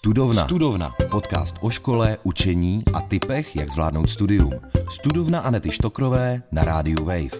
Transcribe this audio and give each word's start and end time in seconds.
Studovna. 0.00 0.44
Studovna. 0.44 0.90
Podcast 1.10 1.56
o 1.60 1.70
škole, 1.70 2.16
učení 2.22 2.82
a 2.94 3.00
typech, 3.00 3.56
jak 3.56 3.70
zvládnout 3.70 4.10
studium. 4.10 4.52
Studovna 4.90 5.40
Anety 5.40 5.70
Štokrové 5.70 6.42
na 6.52 6.64
rádiu 6.64 7.04
Wave. 7.04 7.36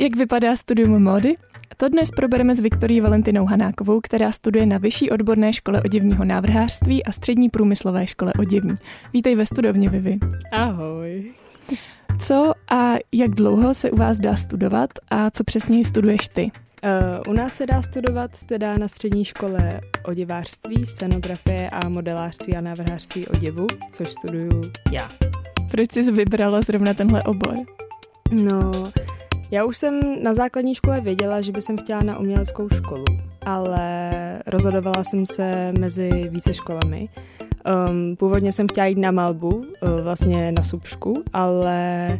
Jak 0.00 0.16
vypadá 0.16 0.56
studium 0.56 1.02
módy? 1.02 1.36
To 1.76 1.88
dnes 1.88 2.10
probereme 2.10 2.54
s 2.54 2.60
Viktorí 2.60 3.00
Valentinou 3.00 3.46
Hanákovou, 3.46 4.00
která 4.00 4.32
studuje 4.32 4.66
na 4.66 4.78
Vyšší 4.78 5.10
odborné 5.10 5.52
škole 5.52 5.82
oděvního 5.82 6.24
návrhářství 6.24 7.04
a 7.04 7.12
střední 7.12 7.48
průmyslové 7.48 8.06
škole 8.06 8.32
oděvní. 8.38 8.74
Vítej 9.12 9.34
ve 9.34 9.46
studovně, 9.46 9.88
Vivi. 9.88 10.18
Ahoj. 10.52 11.32
Co 12.18 12.52
a 12.70 12.94
jak 13.12 13.30
dlouho 13.30 13.74
se 13.74 13.90
u 13.90 13.96
vás 13.96 14.18
dá 14.18 14.36
studovat 14.36 14.90
a 15.10 15.30
co 15.30 15.44
přesně 15.44 15.84
studuješ 15.84 16.28
ty? 16.28 16.50
Uh, 16.84 17.32
u 17.32 17.32
nás 17.32 17.54
se 17.54 17.66
dá 17.66 17.82
studovat 17.82 18.30
teda 18.46 18.78
na 18.78 18.88
střední 18.88 19.24
škole 19.24 19.80
oděvářství, 20.04 20.86
scenografie 20.86 21.70
a 21.70 21.88
modelářství 21.88 22.56
a 22.56 22.60
návrhářství 22.60 23.28
oděvu, 23.28 23.66
což 23.92 24.10
studuju 24.10 24.72
já. 24.92 25.10
Proč 25.70 25.92
jsi 25.92 26.12
vybrala 26.12 26.60
zrovna 26.60 26.94
tenhle 26.94 27.22
obor? 27.22 27.54
No, 28.32 28.92
já 29.50 29.64
už 29.64 29.76
jsem 29.76 30.22
na 30.22 30.34
základní 30.34 30.74
škole 30.74 31.00
věděla, 31.00 31.40
že 31.40 31.52
by 31.52 31.60
jsem 31.60 31.78
chtěla 31.78 32.02
na 32.02 32.18
uměleckou 32.18 32.68
školu, 32.68 33.04
ale 33.42 34.10
rozhodovala 34.46 35.04
jsem 35.04 35.26
se 35.26 35.72
mezi 35.78 36.28
více 36.28 36.54
školami. 36.54 37.08
Um, 37.88 38.16
původně 38.16 38.52
jsem 38.52 38.66
chtěla 38.68 38.86
jít 38.86 38.98
na 38.98 39.10
malbu, 39.10 39.48
uh, 39.48 40.00
vlastně 40.02 40.52
na 40.52 40.62
subšku, 40.62 41.24
ale 41.32 42.18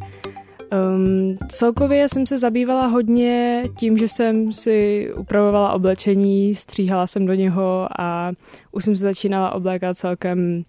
Um, 0.73 1.37
celkově 1.49 2.09
jsem 2.09 2.27
se 2.27 2.39
zabývala 2.39 2.87
hodně 2.87 3.65
tím, 3.79 3.97
že 3.97 4.09
jsem 4.09 4.53
si 4.53 5.09
upravovala 5.17 5.73
oblečení, 5.73 6.55
stříhala 6.55 7.07
jsem 7.07 7.27
do 7.27 7.35
něho 7.35 7.89
a 7.99 8.33
už 8.73 8.85
jsem 8.85 8.97
se 8.97 9.03
začínala 9.03 9.55
oblékat 9.55 9.97
celkem, 9.97 10.63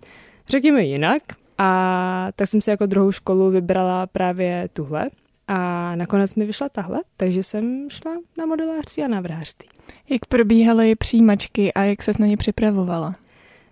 řekněme, 0.50 0.84
jinak. 0.84 1.22
A 1.58 2.28
tak 2.36 2.48
jsem 2.48 2.62
si 2.62 2.70
jako 2.70 2.86
druhou 2.86 3.12
školu 3.12 3.50
vybrala 3.50 4.08
právě 4.08 4.70
tuhle. 4.74 5.10
A 5.48 5.96
nakonec 5.96 6.36
mi 6.36 6.46
vyšla 6.46 6.70
tahle, 6.70 7.02
takže 7.18 7.44
jsem 7.44 7.88
šla 7.90 8.12
na 8.38 8.46
modelářství 8.46 9.04
a 9.04 9.08
návrhářství. 9.08 9.70
Jak 10.10 10.26
probíhaly 10.26 10.96
přijímačky 10.96 11.74
a 11.74 11.84
jak 11.84 12.04
se 12.04 12.12
na 12.20 12.28
ně 12.28 12.38
připravovala? 12.38 13.14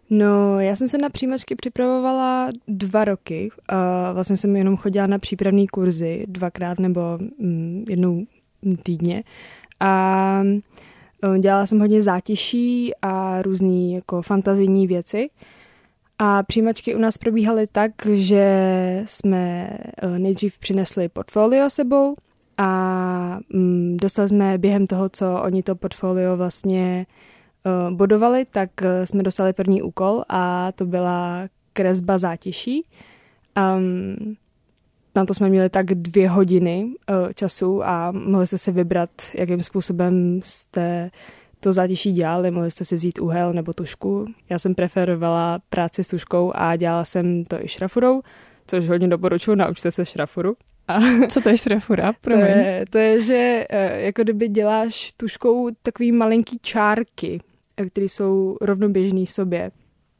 No, 0.09 0.59
já 0.59 0.75
jsem 0.75 0.87
se 0.87 0.97
na 0.97 1.09
přijímačky 1.09 1.55
připravovala 1.55 2.51
dva 2.67 3.05
roky. 3.05 3.49
Uh, 3.71 3.77
vlastně 4.13 4.37
jsem 4.37 4.55
jenom 4.55 4.77
chodila 4.77 5.07
na 5.07 5.19
přípravné 5.19 5.65
kurzy 5.71 6.25
dvakrát 6.27 6.79
nebo 6.79 7.01
mm, 7.39 7.85
jednou 7.89 8.25
týdně. 8.83 9.23
A 9.79 10.41
uh, 11.23 11.37
dělala 11.37 11.65
jsem 11.65 11.79
hodně 11.79 12.01
zátěží 12.01 12.91
a 13.01 13.41
různé 13.41 13.93
jako 13.95 14.21
fantazijní 14.21 14.87
věci. 14.87 15.29
A 16.19 16.43
přijímačky 16.43 16.95
u 16.95 16.99
nás 16.99 17.17
probíhaly 17.17 17.67
tak, 17.71 17.91
že 18.11 19.03
jsme 19.05 19.69
uh, 20.03 20.17
nejdřív 20.17 20.59
přinesli 20.59 21.09
portfolio 21.09 21.69
sebou 21.69 22.15
a 22.57 23.39
um, 23.53 23.97
dostali 23.97 24.29
jsme 24.29 24.57
během 24.57 24.87
toho, 24.87 25.09
co 25.09 25.41
oni 25.43 25.63
to 25.63 25.75
portfolio 25.75 26.37
vlastně 26.37 27.05
bodovali, 27.89 28.45
tak 28.51 28.69
eh, 28.81 29.05
jsme 29.05 29.23
dostali 29.23 29.53
první 29.53 29.81
úkol 29.81 30.23
a 30.29 30.71
to 30.71 30.85
byla 30.85 31.47
kresba 31.73 32.17
zátěží. 32.17 32.85
Um, 33.77 34.35
na 35.15 35.25
to 35.25 35.33
jsme 35.33 35.49
měli 35.49 35.69
tak 35.69 35.85
dvě 35.85 36.29
hodiny 36.29 36.85
uh, 36.85 37.33
času 37.33 37.83
a 37.83 38.11
mohli 38.11 38.47
jste 38.47 38.57
si 38.57 38.71
vybrat, 38.71 39.09
jakým 39.33 39.63
způsobem 39.63 40.39
jste 40.43 41.11
to 41.59 41.73
zátěží 41.73 42.11
dělali. 42.11 42.51
Mohli 42.51 42.71
jste 42.71 42.85
si 42.85 42.95
vzít 42.95 43.19
úhel 43.19 43.53
nebo 43.53 43.73
tušku. 43.73 44.25
Já 44.49 44.59
jsem 44.59 44.75
preferovala 44.75 45.59
práci 45.69 46.03
s 46.03 46.07
tuškou 46.07 46.51
a 46.55 46.75
dělala 46.75 47.05
jsem 47.05 47.43
to 47.43 47.63
i 47.63 47.67
šrafurou, 47.67 48.21
což 48.67 48.89
hodně 48.89 49.07
doporučuji, 49.07 49.55
naučte 49.55 49.91
se 49.91 50.05
šrafuru. 50.05 50.55
A 50.87 50.99
Co 51.27 51.41
to 51.41 51.49
je 51.49 51.57
šrafura? 51.57 52.13
To 52.21 52.29
je, 52.37 52.85
to 52.89 52.97
je, 52.97 53.21
že 53.21 53.65
jako 53.95 54.23
kdyby 54.23 54.47
děláš 54.47 55.13
tuškou 55.17 55.69
takový 55.83 56.11
malinký 56.11 56.59
čárky 56.61 57.39
které 57.89 58.05
jsou 58.05 58.57
rovnoběžné 58.61 59.25
sobě. 59.25 59.71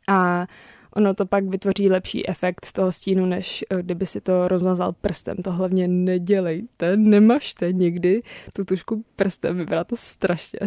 A 0.07 0.47
ono 0.95 1.13
to 1.13 1.25
pak 1.25 1.43
vytvoří 1.43 1.89
lepší 1.89 2.29
efekt 2.29 2.71
toho 2.71 2.91
stínu, 2.91 3.25
než 3.25 3.65
eh, 3.69 3.81
kdyby 3.83 4.05
si 4.05 4.21
to 4.21 4.47
rozmazal 4.47 4.93
prstem. 4.93 5.37
To 5.37 5.51
hlavně 5.51 5.87
nedělejte, 5.87 6.97
nemažte 6.97 7.73
nikdy 7.73 8.21
tu 8.53 8.65
tušku 8.65 9.03
prstem, 9.15 9.57
vypadá 9.57 9.83
to 9.83 9.95
strašně. 9.95 10.59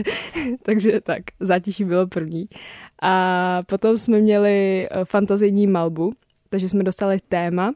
Takže 0.62 1.00
tak, 1.00 1.22
zátěží 1.40 1.84
bylo 1.84 2.06
první. 2.06 2.48
A 3.02 3.62
potom 3.66 3.98
jsme 3.98 4.20
měli 4.20 4.88
eh, 4.90 5.04
fantazijní 5.04 5.66
malbu, 5.66 6.12
takže 6.48 6.68
jsme 6.68 6.82
dostali 6.82 7.18
téma 7.28 7.72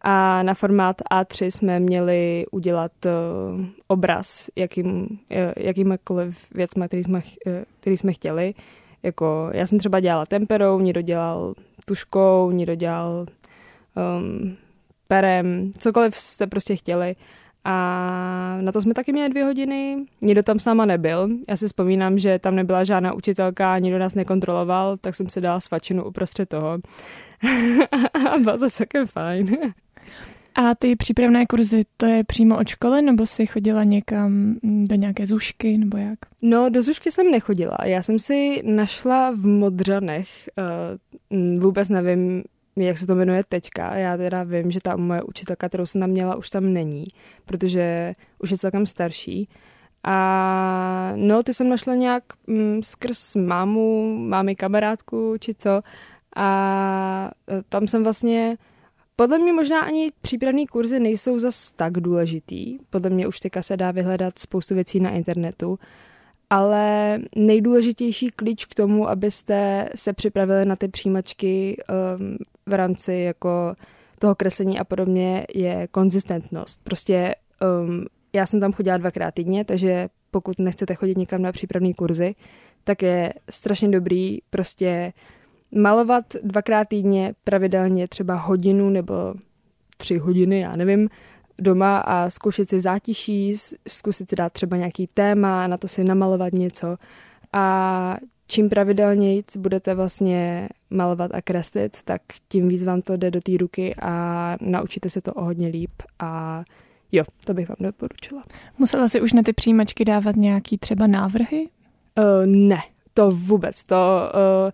a 0.00 0.42
na 0.42 0.54
formát 0.54 0.96
A3 1.12 1.46
jsme 1.46 1.80
měli 1.80 2.46
udělat 2.50 2.92
uh, 3.04 3.64
obraz 3.86 4.50
jakým, 4.56 5.02
uh, 5.10 5.36
jakýmkoliv 5.56 6.52
věcmi, 6.54 6.84
který 6.88 7.04
jsme, 7.04 7.18
uh, 7.18 7.52
který 7.80 7.96
jsme 7.96 8.12
chtěli. 8.12 8.54
Jako, 9.02 9.50
já 9.52 9.66
jsem 9.66 9.78
třeba 9.78 10.00
dělala 10.00 10.26
temperou, 10.26 10.80
někdo 10.80 11.00
dělal 11.00 11.54
tuškou, 11.86 12.50
někdo 12.50 12.74
dělal 12.74 13.26
um, 14.18 14.56
perem, 15.08 15.72
cokoliv 15.78 16.16
jste 16.16 16.46
prostě 16.46 16.76
chtěli. 16.76 17.16
A 17.64 18.58
na 18.60 18.72
to 18.72 18.80
jsme 18.80 18.94
taky 18.94 19.12
měli 19.12 19.28
dvě 19.28 19.44
hodiny. 19.44 20.06
Nikdo 20.20 20.42
tam 20.42 20.58
s 20.58 20.64
náma 20.64 20.84
nebyl. 20.84 21.28
Já 21.48 21.56
si 21.56 21.66
vzpomínám, 21.66 22.18
že 22.18 22.38
tam 22.38 22.54
nebyla 22.54 22.84
žádná 22.84 23.12
učitelka, 23.12 23.78
nikdo 23.78 23.98
nás 23.98 24.14
nekontroloval, 24.14 24.96
tak 24.96 25.14
jsem 25.14 25.28
se 25.28 25.40
dala 25.40 25.60
svačinu 25.60 26.04
uprostřed 26.04 26.48
toho. 26.48 26.70
a 28.32 28.38
bylo 28.38 28.58
to 28.58 28.70
celkem 28.70 29.06
fajn. 29.06 29.56
A 30.54 30.74
ty 30.74 30.96
přípravné 30.96 31.46
kurzy, 31.46 31.82
to 31.96 32.06
je 32.06 32.24
přímo 32.24 32.58
od 32.58 32.68
školy, 32.68 33.02
nebo 33.02 33.26
jsi 33.26 33.46
chodila 33.46 33.84
někam 33.84 34.56
do 34.62 34.96
nějaké 34.96 35.26
zušky, 35.26 35.78
nebo 35.78 35.96
jak? 35.96 36.18
No, 36.42 36.70
do 36.70 36.82
zušky 36.82 37.12
jsem 37.12 37.30
nechodila. 37.30 37.76
Já 37.84 38.02
jsem 38.02 38.18
si 38.18 38.60
našla 38.64 39.30
v 39.30 39.46
Modřanech, 39.46 40.28
uh, 41.30 41.62
vůbec 41.62 41.88
nevím, 41.88 42.42
jak 42.76 42.98
se 42.98 43.06
to 43.06 43.14
jmenuje 43.14 43.42
teďka. 43.48 43.96
Já 43.96 44.16
teda 44.16 44.42
vím, 44.42 44.70
že 44.70 44.80
ta 44.82 44.96
moje 44.96 45.22
učitelka, 45.22 45.68
kterou 45.68 45.86
jsem 45.86 46.00
tam 46.00 46.10
měla, 46.10 46.36
už 46.36 46.50
tam 46.50 46.72
není, 46.72 47.04
protože 47.44 48.12
už 48.38 48.50
je 48.50 48.58
celkem 48.58 48.86
starší. 48.86 49.48
A 50.04 51.12
no, 51.16 51.42
ty 51.42 51.54
jsem 51.54 51.68
našla 51.68 51.94
nějak 51.94 52.24
mm, 52.46 52.82
skrz 52.82 53.34
mámu, 53.34 54.18
mámy 54.28 54.56
kamarádku, 54.56 55.34
či 55.40 55.54
co. 55.54 55.82
A 56.36 57.30
e, 57.50 57.62
tam 57.68 57.88
jsem 57.88 58.04
vlastně 58.04 58.56
podle 59.20 59.38
mě 59.38 59.52
možná 59.52 59.80
ani 59.80 60.12
přípravné 60.20 60.66
kurzy 60.66 61.00
nejsou 61.00 61.38
zas 61.38 61.72
tak 61.72 61.92
důležitý. 61.92 62.78
Podle 62.90 63.10
mě 63.10 63.28
už 63.28 63.40
teďka 63.40 63.62
se 63.62 63.76
dá 63.76 63.90
vyhledat 63.90 64.38
spoustu 64.38 64.74
věcí 64.74 65.00
na 65.00 65.10
internetu. 65.10 65.78
Ale 66.50 67.18
nejdůležitější 67.36 68.30
klíč 68.30 68.64
k 68.64 68.74
tomu, 68.74 69.08
abyste 69.08 69.88
se 69.94 70.12
připravili 70.12 70.64
na 70.64 70.76
ty 70.76 70.88
přijímačky 70.88 71.76
um, 72.18 72.36
v 72.66 72.72
rámci 72.72 73.14
jako 73.14 73.74
toho 74.18 74.34
kreslení 74.34 74.78
a 74.78 74.84
podobně, 74.84 75.46
je 75.54 75.88
konzistentnost. 75.90 76.80
Prostě 76.84 77.34
um, 77.82 78.04
já 78.32 78.46
jsem 78.46 78.60
tam 78.60 78.72
chodila 78.72 78.96
dvakrát 78.96 79.34
týdně, 79.34 79.64
takže 79.64 80.08
pokud 80.30 80.58
nechcete 80.58 80.94
chodit 80.94 81.18
někam 81.18 81.42
na 81.42 81.52
přípravné 81.52 81.94
kurzy, 81.94 82.34
tak 82.84 83.02
je 83.02 83.32
strašně 83.50 83.88
dobrý 83.88 84.38
prostě 84.50 85.12
malovat 85.74 86.24
dvakrát 86.42 86.88
týdně 86.88 87.34
pravidelně 87.44 88.08
třeba 88.08 88.34
hodinu 88.34 88.90
nebo 88.90 89.14
tři 89.96 90.18
hodiny, 90.18 90.60
já 90.60 90.76
nevím, 90.76 91.08
doma 91.58 91.98
a 91.98 92.30
zkoušet 92.30 92.68
si 92.68 92.80
zátiší, 92.80 93.56
zkusit 93.88 94.30
si 94.30 94.36
dát 94.36 94.52
třeba 94.52 94.76
nějaký 94.76 95.06
téma, 95.14 95.66
na 95.66 95.76
to 95.76 95.88
si 95.88 96.04
namalovat 96.04 96.52
něco 96.52 96.96
a 97.52 98.16
čím 98.46 98.68
pravidelněji 98.68 99.42
budete 99.58 99.94
vlastně 99.94 100.68
malovat 100.90 101.30
a 101.34 101.42
kreslit, 101.42 102.02
tak 102.04 102.22
tím 102.48 102.68
víc 102.68 102.84
vám 102.84 103.02
to 103.02 103.16
jde 103.16 103.30
do 103.30 103.40
té 103.40 103.52
ruky 103.56 103.94
a 104.02 104.56
naučíte 104.60 105.10
se 105.10 105.20
to 105.20 105.32
o 105.32 105.44
hodně 105.44 105.68
líp 105.68 105.90
a 106.18 106.62
jo, 107.12 107.24
to 107.44 107.54
bych 107.54 107.68
vám 107.68 107.76
doporučila. 107.80 108.42
Musela 108.78 109.08
si 109.08 109.20
už 109.20 109.32
na 109.32 109.42
ty 109.42 109.52
přijímačky 109.52 110.04
dávat 110.04 110.36
nějaký 110.36 110.78
třeba 110.78 111.06
návrhy? 111.06 111.68
Uh, 112.18 112.46
ne, 112.46 112.80
to 113.14 113.30
vůbec. 113.30 113.84
To 113.84 113.96
uh, 114.66 114.70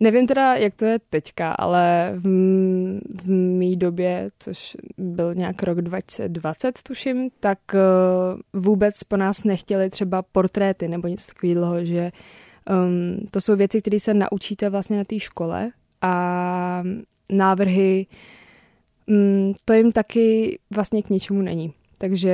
Nevím 0.00 0.26
teda, 0.26 0.54
jak 0.54 0.74
to 0.74 0.84
je 0.84 0.98
teďka, 1.10 1.52
ale 1.52 2.12
v, 2.16 2.26
v 3.22 3.30
mý 3.30 3.76
době, 3.76 4.28
což 4.38 4.76
byl 4.98 5.34
nějak 5.34 5.62
rok 5.62 5.80
2020, 5.82 6.82
tuším, 6.82 7.30
tak 7.40 7.58
uh, 7.74 8.60
vůbec 8.62 9.04
po 9.04 9.16
nás 9.16 9.44
nechtěli 9.44 9.90
třeba 9.90 10.22
portréty 10.22 10.88
nebo 10.88 11.08
něco 11.08 11.26
takového, 11.26 11.84
že 11.84 12.10
um, 12.70 13.26
to 13.30 13.40
jsou 13.40 13.56
věci, 13.56 13.80
které 13.80 14.00
se 14.00 14.14
naučíte 14.14 14.70
vlastně 14.70 14.96
na 14.96 15.04
té 15.04 15.18
škole 15.18 15.70
a 16.00 16.82
návrhy, 17.30 18.06
um, 19.06 19.52
to 19.64 19.72
jim 19.72 19.92
taky 19.92 20.58
vlastně 20.74 21.02
k 21.02 21.10
ničemu 21.10 21.42
není. 21.42 21.72
Takže 21.98 22.30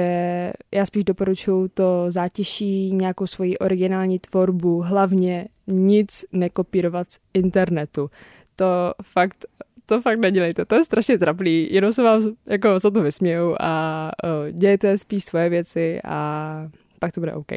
já 0.72 0.86
spíš 0.86 1.04
doporučuji 1.04 1.68
to 1.68 2.06
zátěží, 2.08 2.92
nějakou 2.92 3.26
svoji 3.26 3.58
originální 3.58 4.18
tvorbu, 4.18 4.80
hlavně 4.80 5.48
nic 5.70 6.24
nekopírovat 6.32 7.12
z 7.12 7.18
internetu. 7.34 8.10
To 8.56 8.94
fakt 9.02 9.44
to 9.86 10.00
fakt 10.00 10.18
nedělejte, 10.18 10.64
to 10.64 10.74
je 10.74 10.84
strašně 10.84 11.18
trapný, 11.18 11.72
jenom 11.72 11.92
se 11.92 12.02
vám 12.02 12.22
jako 12.46 12.78
za 12.78 12.90
to 12.90 13.02
vysměju 13.02 13.56
a 13.60 14.10
uh, 14.24 14.58
dějte 14.58 14.98
spíš 14.98 15.24
svoje 15.24 15.48
věci 15.48 16.00
a 16.04 16.68
pak 16.98 17.12
to 17.12 17.20
bude 17.20 17.34
OK. 17.34 17.52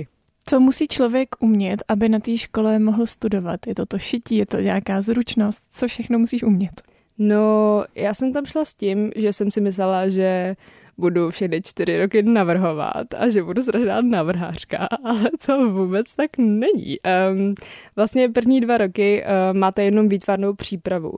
Co 0.45 0.59
musí 0.59 0.87
člověk 0.87 1.29
umět, 1.39 1.83
aby 1.87 2.09
na 2.09 2.19
té 2.19 2.37
škole 2.37 2.79
mohl 2.79 3.05
studovat? 3.05 3.67
Je 3.67 3.75
to 3.75 3.85
to 3.85 3.99
šití, 3.99 4.37
je 4.37 4.45
to 4.45 4.57
nějaká 4.57 5.01
zručnost? 5.01 5.63
Co 5.71 5.87
všechno 5.87 6.19
musíš 6.19 6.43
umět? 6.43 6.81
No, 7.17 7.83
já 7.95 8.13
jsem 8.13 8.33
tam 8.33 8.45
šla 8.45 8.65
s 8.65 8.73
tím, 8.73 9.11
že 9.15 9.33
jsem 9.33 9.51
si 9.51 9.61
myslela, 9.61 10.09
že 10.09 10.55
budu 10.97 11.29
všechny 11.29 11.61
čtyři 11.61 11.97
roky 11.97 12.23
navrhovat 12.23 13.13
a 13.13 13.29
že 13.29 13.43
budu 13.43 13.61
strašná 13.61 14.01
navrhářka, 14.01 14.77
ale 15.03 15.29
to 15.45 15.69
vůbec 15.69 16.15
tak 16.15 16.37
není. 16.37 16.97
Um, 17.35 17.53
vlastně 17.95 18.29
první 18.29 18.61
dva 18.61 18.77
roky 18.77 19.23
uh, 19.23 19.57
máte 19.57 19.83
jenom 19.83 20.09
výtvarnou 20.09 20.53
přípravu, 20.53 21.11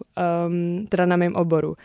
um, 0.48 0.88
teda 0.90 1.06
na 1.06 1.16
mém 1.16 1.36
oboru. 1.36 1.76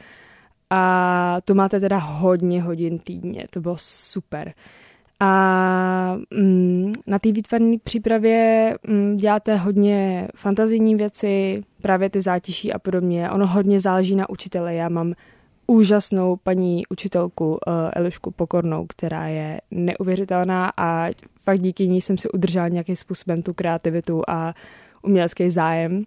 A 0.70 1.36
to 1.44 1.54
máte 1.54 1.80
teda 1.80 1.98
hodně 1.98 2.62
hodin 2.62 2.98
týdně, 2.98 3.46
to 3.50 3.60
bylo 3.60 3.74
super. 3.78 4.52
A 5.20 6.16
mm, 6.36 6.92
na 7.06 7.18
té 7.18 7.32
výtvarné 7.32 7.76
přípravě 7.84 8.74
mm, 8.88 9.16
děláte 9.16 9.56
hodně 9.56 10.28
fantazijní 10.36 10.94
věci, 10.94 11.62
právě 11.82 12.10
ty 12.10 12.20
zátiší 12.20 12.72
a 12.72 12.78
podobně. 12.78 13.30
Ono 13.30 13.46
hodně 13.46 13.80
záleží 13.80 14.16
na 14.16 14.30
učiteli. 14.30 14.76
Já 14.76 14.88
mám 14.88 15.14
úžasnou 15.70 16.36
paní 16.36 16.82
učitelku 16.86 17.50
uh, 17.50 17.58
Elišku 17.92 18.30
Pokornou, 18.30 18.86
která 18.86 19.28
je 19.28 19.60
neuvěřitelná 19.70 20.72
a 20.76 21.10
fakt 21.40 21.60
díky 21.60 21.88
ní 21.88 22.00
jsem 22.00 22.18
si 22.18 22.30
udržela 22.30 22.68
nějakým 22.68 22.96
způsobem 22.96 23.42
tu 23.42 23.54
kreativitu 23.54 24.22
a 24.28 24.54
umělecký 25.02 25.50
zájem. 25.50 26.04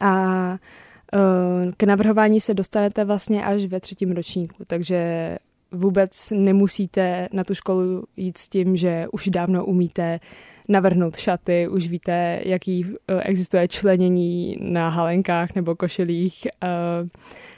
A 0.00 0.50
uh, 0.50 1.72
k 1.76 1.82
navrhování 1.82 2.40
se 2.40 2.54
dostanete 2.54 3.04
vlastně 3.04 3.44
až 3.44 3.64
ve 3.64 3.80
třetím 3.80 4.12
ročníku, 4.12 4.64
takže 4.66 5.36
vůbec 5.72 6.30
nemusíte 6.30 7.28
na 7.32 7.44
tu 7.44 7.54
školu 7.54 8.04
jít 8.16 8.38
s 8.38 8.48
tím, 8.48 8.76
že 8.76 9.06
už 9.12 9.28
dávno 9.28 9.64
umíte 9.64 10.20
navrhnout 10.68 11.16
šaty, 11.16 11.68
už 11.68 11.88
víte, 11.88 12.40
jaký 12.44 12.84
uh, 12.84 12.94
existuje 13.22 13.68
členění 13.68 14.56
na 14.60 14.88
halenkách 14.88 15.54
nebo 15.54 15.74
košilích. 15.74 16.46
Uh, 17.02 17.08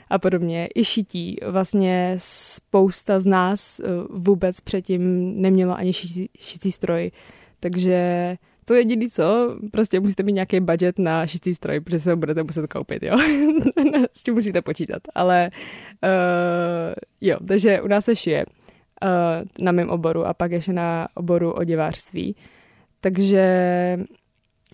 a 0.09 0.19
podobně, 0.19 0.69
i 0.75 0.85
šití. 0.85 1.37
Vlastně 1.47 2.15
spousta 2.19 3.21
z 3.21 3.27
nás 3.27 3.81
eh, 3.81 3.85
vůbec 4.11 4.61
předtím 4.61 5.33
nemělo 5.43 5.77
ani 5.77 5.93
šicí, 5.93 6.29
šicí 6.39 6.73
stroj, 6.73 7.11
takže 7.61 8.37
to 8.65 8.75
jediné 8.75 9.07
co, 9.09 9.57
prostě 9.73 10.01
musíte 10.01 10.23
mít 10.23 10.33
nějaký 10.33 10.61
budget 10.61 10.99
na 10.99 11.27
šitý 11.27 11.55
stroj, 11.55 11.81
protože 11.81 11.99
se 11.99 12.11
ho 12.11 12.17
budete 12.17 12.43
muset 12.43 12.67
koupit, 12.67 13.03
jo. 13.03 13.17
S 14.15 14.23
tím 14.23 14.35
musíte 14.35 14.63
počítat, 14.63 15.03
ale 15.15 15.51
uh, 16.03 16.95
jo, 17.21 17.37
takže 17.49 17.83
u 17.83 17.89
nás 17.89 18.05
se 18.05 18.17
šije 18.17 18.47
uh, 18.47 19.65
na 19.65 19.73
mém 19.73 19.91
oboru 19.91 20.27
a 20.27 20.35
pak 20.35 20.53
ještě 20.53 20.73
na 20.73 21.09
oboru 21.15 21.53
oděvářství. 21.53 22.37
Takže 23.01 23.45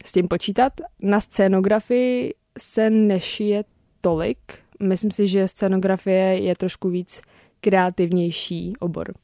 s 0.04 0.12
tím 0.12 0.28
počítat. 0.28 0.72
Na 1.02 1.20
scénografii 1.20 2.34
se 2.58 2.90
nešije 2.90 3.64
tolik, 4.00 4.38
myslím 4.82 5.10
si, 5.10 5.26
že 5.26 5.48
scenografie 5.48 6.38
je 6.42 6.56
trošku 6.56 6.88
víc 6.88 7.22
kreativnější 7.60 8.72
obor. 8.78 9.14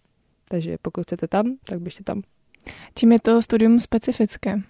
Takže 0.49 0.77
pokud 0.83 1.03
chcete 1.03 1.29
tam, 1.29 1.57
tak 1.65 1.81
běžte 1.81 2.05
tam. 2.05 2.23
Čím 2.95 3.13
je 3.13 3.21
to 3.21 3.43
studium 3.43 3.79
specifické? 3.79 4.61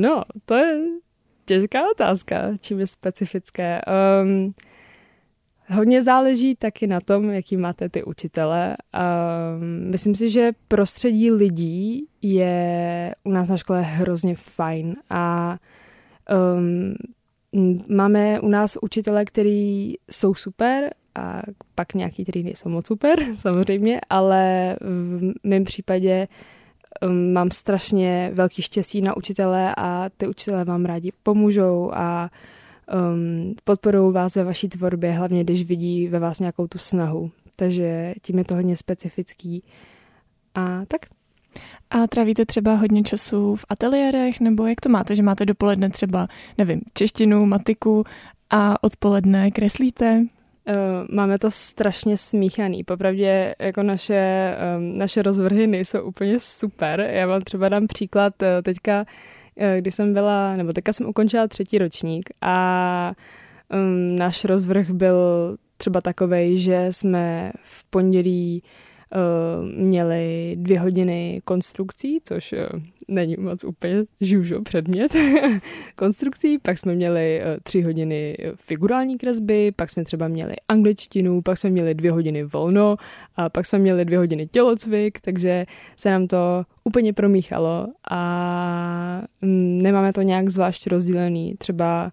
No, 0.00 0.22
to 0.44 0.54
je 0.54 0.80
těžká 1.44 1.90
otázka, 1.90 2.56
čím 2.60 2.80
je 2.80 2.86
specifické. 2.86 3.80
Um, 4.22 4.54
hodně 5.68 6.02
záleží 6.02 6.54
taky 6.54 6.86
na 6.86 7.00
tom, 7.00 7.30
jaký 7.30 7.56
máte 7.56 7.88
ty 7.88 8.04
učitele. 8.04 8.76
Um, 8.94 9.90
myslím 9.90 10.14
si, 10.14 10.28
že 10.28 10.52
prostředí 10.68 11.30
lidí 11.30 12.06
je 12.22 13.14
u 13.24 13.30
nás 13.30 13.48
na 13.48 13.56
škole 13.56 13.82
hrozně 13.82 14.34
fajn 14.34 14.96
a 15.10 15.56
um, 16.56 16.94
Máme 17.88 18.40
u 18.40 18.48
nás 18.48 18.78
učitele, 18.82 19.24
který 19.24 19.94
jsou 20.10 20.34
super 20.34 20.90
a 21.14 21.42
pak 21.74 21.94
nějaký, 21.94 22.22
který 22.22 22.42
nejsou 22.42 22.68
moc 22.68 22.86
super, 22.86 23.24
samozřejmě, 23.34 24.00
ale 24.10 24.76
v 24.80 25.32
mém 25.42 25.64
případě 25.64 26.28
mám 27.32 27.50
strašně 27.50 28.30
velký 28.34 28.62
štěstí 28.62 29.00
na 29.00 29.16
učitele 29.16 29.74
a 29.76 30.10
ty 30.16 30.26
učitele 30.26 30.64
vám 30.64 30.84
rádi 30.84 31.12
pomůžou 31.22 31.90
a 31.94 32.30
um, 33.12 33.54
podporují 33.64 34.12
vás 34.12 34.36
ve 34.36 34.44
vaší 34.44 34.68
tvorbě, 34.68 35.12
hlavně 35.12 35.44
když 35.44 35.64
vidí 35.64 36.08
ve 36.08 36.18
vás 36.18 36.40
nějakou 36.40 36.66
tu 36.66 36.78
snahu. 36.78 37.30
Takže 37.56 38.14
tím 38.22 38.38
je 38.38 38.44
to 38.44 38.54
hodně 38.54 38.76
specifický. 38.76 39.64
A 40.54 40.84
tak. 40.88 41.17
A 41.90 42.06
trávíte 42.06 42.46
třeba 42.46 42.74
hodně 42.74 43.02
času 43.02 43.56
v 43.56 43.64
ateliérech, 43.68 44.40
nebo 44.40 44.66
jak 44.66 44.80
to 44.80 44.88
máte, 44.88 45.14
že 45.14 45.22
máte 45.22 45.46
dopoledne 45.46 45.90
třeba, 45.90 46.28
nevím, 46.58 46.80
češtinu, 46.94 47.46
matiku 47.46 48.04
a 48.50 48.84
odpoledne 48.84 49.50
kreslíte? 49.50 50.24
Eh, 50.66 50.74
máme 51.10 51.38
to 51.38 51.50
strašně 51.50 52.16
smíchaný. 52.16 52.84
Popravdě 52.84 53.54
jako 53.58 53.82
naše, 53.82 54.54
naše 54.78 55.22
rozvrhy 55.22 55.66
nejsou 55.66 56.02
úplně 56.02 56.40
super. 56.40 57.00
Já 57.00 57.26
vám 57.26 57.40
třeba 57.40 57.68
dám 57.68 57.86
příklad 57.86 58.42
eh, 58.42 58.62
teďka, 58.62 59.04
eh, 59.56 59.76
když 59.78 59.94
jsem 59.94 60.12
byla, 60.12 60.56
nebo 60.56 60.72
teďka 60.72 60.92
jsem 60.92 61.08
ukončila 61.08 61.48
třetí 61.48 61.78
ročník 61.78 62.30
a 62.40 63.12
um, 63.72 64.16
náš 64.16 64.44
rozvrh 64.44 64.90
byl 64.90 65.16
třeba 65.76 66.00
takovej, 66.00 66.56
že 66.56 66.86
jsme 66.90 67.52
v 67.62 67.84
pondělí 67.84 68.62
Eh, 68.62 68.87
měli 69.74 70.56
dvě 70.58 70.80
hodiny 70.80 71.40
konstrukcí, 71.44 72.18
což 72.24 72.52
eh, 72.52 72.68
není 73.08 73.36
moc 73.38 73.64
úplně 73.64 74.04
žužo 74.20 74.62
předmět 74.62 75.16
konstrukcí, 75.94 76.58
pak 76.58 76.78
jsme 76.78 76.94
měli 76.94 77.40
eh, 77.40 77.56
tři 77.62 77.82
hodiny 77.82 78.36
figurální 78.56 79.18
kresby, 79.18 79.72
pak 79.76 79.90
jsme 79.90 80.04
třeba 80.04 80.28
měli 80.28 80.54
angličtinu, 80.68 81.40
pak 81.42 81.58
jsme 81.58 81.70
měli 81.70 81.94
dvě 81.94 82.12
hodiny 82.12 82.44
volno 82.44 82.96
a 83.36 83.48
pak 83.48 83.66
jsme 83.66 83.78
měli 83.78 84.04
dvě 84.04 84.18
hodiny 84.18 84.46
tělocvik, 84.46 85.20
takže 85.20 85.66
se 85.96 86.10
nám 86.10 86.26
to 86.26 86.64
úplně 86.84 87.12
promíchalo 87.12 87.86
a 88.10 89.22
mm, 89.42 89.82
nemáme 89.82 90.12
to 90.12 90.22
nějak 90.22 90.48
zvlášť 90.48 90.86
rozdělený. 90.86 91.54
Třeba 91.58 92.12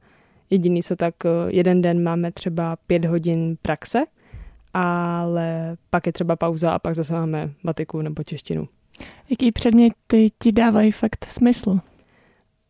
jediný, 0.49 0.83
co 0.83 0.95
tak 0.95 1.15
jeden 1.47 1.81
den 1.81 2.03
máme 2.03 2.31
třeba 2.31 2.77
pět 2.87 3.05
hodin 3.05 3.57
praxe, 3.61 4.03
ale 4.77 5.77
pak 5.89 6.05
je 6.05 6.13
třeba 6.13 6.35
pauza 6.35 6.71
a 6.71 6.79
pak 6.79 6.95
zase 6.95 7.13
máme 7.13 7.49
matiku 7.63 8.01
nebo 8.01 8.23
češtinu. 8.23 8.67
Jaký 9.29 9.51
předměty 9.51 10.27
ti 10.39 10.51
dávají 10.51 10.91
fakt 10.91 11.25
smysl? 11.29 11.79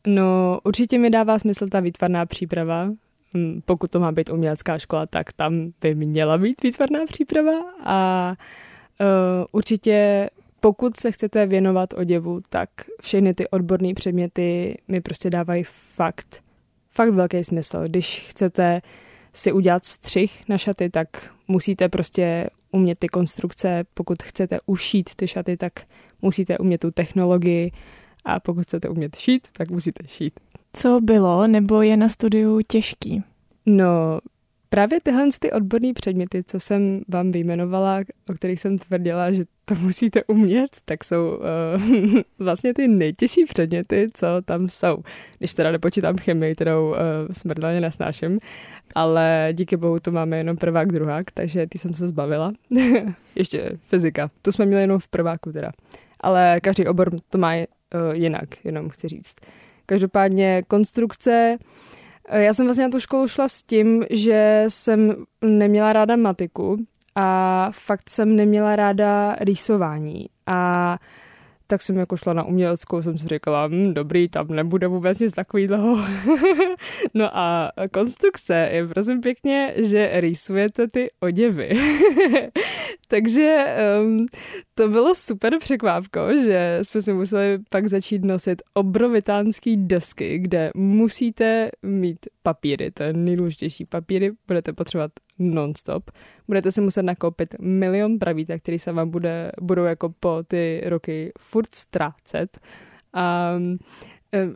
No, 0.08 0.60
určitě 0.64 1.00
mi 1.00 1.10
dává 1.10 1.40
smysl 1.40 1.68
ta 1.68 1.80
výtvarná 1.80 2.26
příprava. 2.26 2.90
Hm, 3.38 3.62
pokud 3.66 3.92
to 3.92 4.00
má 4.00 4.12
být 4.12 4.30
umělecká 4.30 4.78
škola, 4.78 5.06
tak 5.06 5.34
tam 5.34 5.72
by 5.82 5.96
měla 5.96 6.38
být 6.38 6.64
výtvarná 6.64 7.00
příprava 7.06 7.54
a 7.84 8.34
uh, 9.00 9.46
určitě 9.52 10.30
pokud 10.60 10.98
se 10.98 11.12
chcete 11.12 11.46
věnovat 11.46 11.94
oděvu, 11.94 12.42
tak 12.50 12.70
všechny 13.02 13.34
ty 13.34 13.48
odborné 13.50 13.94
předměty 13.94 14.78
mi 14.88 15.02
prostě 15.02 15.30
dávají 15.30 15.64
fakt, 15.68 16.44
fakt 16.92 17.10
velký 17.10 17.44
smysl. 17.44 17.84
Když 17.84 18.26
chcete 18.30 18.82
si 19.36 19.52
udělat 19.52 19.86
střih 19.86 20.44
na 20.50 20.58
šaty, 20.58 20.90
tak 20.90 21.08
musíte 21.48 21.90
prostě 21.90 22.50
umět 22.72 23.00
ty 23.00 23.08
konstrukce. 23.08 23.84
Pokud 23.94 24.24
chcete 24.24 24.58
ušít 24.66 25.16
ty 25.16 25.28
šaty, 25.28 25.58
tak 25.58 25.74
musíte 26.22 26.58
umět 26.58 26.78
tu 26.78 26.92
technologii 26.92 27.72
a 28.26 28.40
pokud 28.40 28.64
chcete 28.64 28.90
umět 28.90 29.16
šít, 29.16 29.48
tak 29.54 29.72
musíte 29.72 30.08
šít. 30.08 30.40
Co 30.74 31.02
bylo 31.02 31.48
nebo 31.48 31.82
je 31.82 31.98
na 31.98 32.10
studiu 32.10 32.60
těžký? 32.68 33.24
No, 33.66 34.20
Právě 34.76 35.00
tyhle 35.04 35.28
ty 35.40 35.52
odborné 35.52 35.94
předměty, 35.94 36.44
co 36.48 36.60
jsem 36.60 37.02
vám 37.08 37.32
vyjmenovala, 37.32 38.00
o 38.30 38.34
kterých 38.34 38.60
jsem 38.60 38.78
tvrdila, 38.78 39.32
že 39.32 39.44
to 39.66 39.76
musíte 39.82 40.24
umět, 40.24 40.70
tak 40.86 41.04
jsou 41.04 41.38
uh, 41.38 42.22
vlastně 42.40 42.74
ty 42.74 42.88
nejtěžší 42.88 43.42
předměty, 43.50 44.08
co 44.14 44.28
tam 44.46 44.70
jsou. 44.70 44.98
Když 45.38 45.54
teda 45.54 45.72
nepočítám 45.72 46.18
chemii, 46.18 46.56
kterou 46.56 46.90
uh, 46.90 46.96
smrtelně 47.32 47.82
nesnáším, 47.82 48.40
ale 48.96 49.50
díky 49.54 49.78
bohu 49.78 50.00
to 50.00 50.12
máme 50.12 50.38
jenom 50.38 50.58
prvák, 50.58 50.92
druhák, 50.92 51.32
takže 51.32 51.68
ty 51.68 51.78
jsem 51.78 51.94
se 51.94 52.08
zbavila. 52.08 52.54
Ještě 53.36 53.72
fyzika, 53.82 54.32
to 54.42 54.52
jsme 54.52 54.66
měli 54.66 54.82
jenom 54.82 55.00
v 55.00 55.08
prváku 55.08 55.52
teda. 55.52 55.72
Ale 56.20 56.60
každý 56.62 56.88
obor 56.88 57.12
to 57.30 57.38
má 57.38 57.56
uh, 57.56 57.64
jinak, 58.12 58.66
jenom 58.66 58.90
chci 58.90 59.08
říct. 59.08 59.36
Každopádně 59.86 60.64
konstrukce, 60.68 61.58
uh, 61.60 61.68
Eh, 61.68 62.05
já 62.32 62.54
jsem 62.54 62.66
vlastně 62.66 62.84
na 62.84 62.90
tu 62.90 63.00
školu 63.00 63.28
šla 63.28 63.48
s 63.48 63.64
tím, 63.64 64.06
že 64.10 64.66
jsem 64.68 65.16
neměla 65.42 65.94
ráda 65.94 66.16
matiku 66.16 66.78
a 67.16 67.70
fakt 67.72 68.10
jsem 68.10 68.36
neměla 68.36 68.76
ráda 68.76 69.36
rýsování. 69.40 70.26
A 70.48 70.98
tak 71.68 71.82
jsem 71.82 71.98
jako 71.98 72.18
šla 72.18 72.34
na 72.34 72.44
uměleckou, 72.44 73.02
jsem 73.02 73.18
si 73.18 73.28
říkala, 73.28 73.68
hm, 73.68 73.94
dobrý, 73.94 74.30
tam 74.30 74.48
nebude 74.48 74.88
vůbec 74.88 75.20
nic 75.20 75.34
takového. 75.34 76.06
no 77.14 77.38
a 77.38 77.72
konstrukce 77.92 78.70
je 78.72 78.88
prosím 78.88 79.22
pěkně, 79.22 79.74
že 79.78 80.12
rýsujete 80.14 80.88
ty 80.88 81.10
oděvy. 81.20 81.70
Takže 83.08 83.76
um, 84.08 84.26
to 84.76 84.88
bylo 84.88 85.16
super 85.16 85.60
překvápko, 85.60 86.20
že 86.44 86.80
jsme 86.82 87.02
si 87.02 87.14
museli 87.14 87.60
pak 87.70 87.88
začít 87.88 88.24
nosit 88.24 88.62
obrovitánský 88.74 89.78
desky, 89.78 90.40
kde 90.40 90.72
musíte 90.76 91.70
mít 91.84 92.20
papíry, 92.44 92.92
to 92.92 93.04
je 93.04 93.14
nejdůležitější 93.14 93.86
papíry, 93.86 94.32
budete 94.48 94.74
potřebovat 94.74 95.12
non-stop. 95.40 96.12
Budete 96.48 96.72
si 96.72 96.82
muset 96.82 97.04
nakoupit 97.04 97.56
milion 97.60 98.20
pravítek, 98.20 98.62
který 98.62 98.80
se 98.80 98.92
vám 98.92 99.10
bude, 99.10 99.52
budou 99.62 99.84
jako 99.84 100.14
po 100.20 100.44
ty 100.48 100.82
roky 100.86 101.32
furt 101.40 101.76
ztrácet. 101.76 102.60
A 103.14 103.54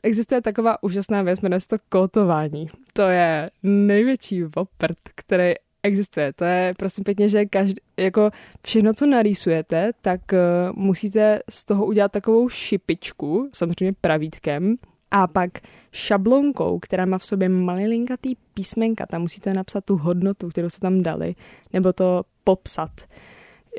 existuje 0.03 0.41
taková 0.41 0.83
úžasná 0.83 1.21
věc, 1.21 1.41
jmenuje 1.41 1.59
se 1.59 1.67
to 1.67 1.77
kótování. 1.89 2.69
To 2.93 3.01
je 3.01 3.49
největší 3.63 4.43
oprt, 4.45 4.97
který 5.15 5.53
existuje. 5.83 6.33
To 6.33 6.43
je 6.45 6.73
prosím 6.77 7.03
pěkně, 7.03 7.29
že 7.29 7.45
každý, 7.45 7.75
jako 7.97 8.31
všechno, 8.65 8.93
co 8.93 9.05
narýsujete, 9.05 9.91
tak 10.01 10.21
uh, 10.33 10.77
musíte 10.77 11.39
z 11.49 11.65
toho 11.65 11.85
udělat 11.85 12.11
takovou 12.11 12.49
šipičku, 12.49 13.49
samozřejmě 13.53 13.93
pravítkem, 14.01 14.75
a 15.11 15.27
pak 15.27 15.51
šablonkou, 15.91 16.79
která 16.79 17.05
má 17.05 17.17
v 17.17 17.25
sobě 17.25 17.49
malilinkatý 17.49 18.35
písmenka, 18.53 19.05
tam 19.05 19.21
musíte 19.21 19.53
napsat 19.53 19.85
tu 19.85 19.97
hodnotu, 19.97 20.49
kterou 20.49 20.69
se 20.69 20.79
tam 20.79 21.03
dali, 21.03 21.35
nebo 21.73 21.93
to 21.93 22.23
popsat, 22.43 22.91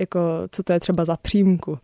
jako 0.01 0.21
co 0.51 0.63
to 0.63 0.73
je 0.73 0.81
třeba 0.81 1.05
za 1.05 1.17
přímku. 1.17 1.79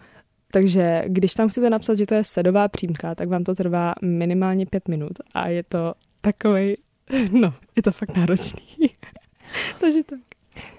Takže 0.53 1.05
když 1.07 1.35
tam 1.35 1.49
chcete 1.49 1.71
napsat, 1.71 1.99
že 1.99 2.07
to 2.07 2.15
je 2.15 2.25
sedová 2.25 2.69
přímka, 2.69 3.15
tak 3.15 3.29
vám 3.29 3.45
to 3.45 3.55
trvá 3.55 3.95
minimálně 4.03 4.67
pět 4.67 4.89
minut 4.89 5.13
a 5.35 5.49
je 5.49 5.63
to 5.63 5.95
takový, 6.21 6.77
no, 7.33 7.55
je 7.77 7.83
to 7.83 7.93
fakt 7.93 8.17
náročný. 8.17 8.63
Takže 9.81 10.03
tak. 10.03 10.19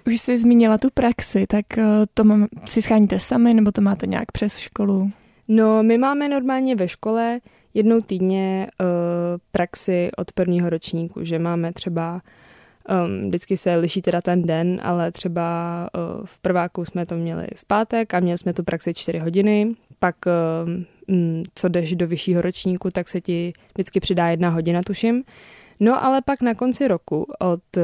Už 0.07 0.19
jsi 0.19 0.37
zmínila 0.37 0.77
tu 0.77 0.89
praxi, 0.93 1.47
tak 1.47 1.77
eh, 1.77 1.85
to 2.13 2.23
mám, 2.23 2.47
si 2.65 2.81
scháníte 2.81 3.19
sami, 3.19 3.53
nebo 3.53 3.71
to 3.71 3.81
máte 3.81 4.07
nějak 4.07 4.31
přes 4.31 4.57
školu? 4.57 5.11
No, 5.47 5.83
my 5.83 5.97
máme 5.97 6.29
normálně 6.29 6.75
ve 6.75 6.87
škole 6.87 7.39
jednou 7.73 8.01
týdně 8.01 8.67
uh, 8.79 8.87
praxi 9.51 10.09
od 10.17 10.31
prvního 10.31 10.69
ročníku, 10.69 11.23
že 11.23 11.39
máme 11.39 11.73
třeba 11.73 12.21
Um, 13.05 13.27
vždycky 13.27 13.57
se 13.57 13.75
liší 13.75 14.01
teda 14.01 14.21
ten 14.21 14.41
den, 14.41 14.79
ale 14.83 15.11
třeba 15.11 15.89
uh, 15.93 16.25
v 16.25 16.39
prváku 16.39 16.85
jsme 16.85 17.05
to 17.05 17.15
měli 17.15 17.47
v 17.55 17.65
pátek 17.65 18.13
a 18.13 18.19
měli 18.19 18.37
jsme 18.37 18.53
tu 18.53 18.63
praxi 18.63 18.93
čtyři 18.93 19.19
hodiny. 19.19 19.69
Pak, 19.99 20.15
uh, 20.25 21.15
co 21.55 21.67
jdeš 21.67 21.95
do 21.95 22.07
vyššího 22.07 22.41
ročníku, 22.41 22.91
tak 22.91 23.09
se 23.09 23.21
ti 23.21 23.53
vždycky 23.73 23.99
přidá 23.99 24.27
jedna 24.27 24.49
hodina, 24.49 24.81
tuším. 24.81 25.23
No 25.79 26.03
ale 26.03 26.21
pak 26.21 26.41
na 26.41 26.53
konci 26.55 26.87
roku 26.87 27.27
od 27.39 27.77
uh, 27.77 27.83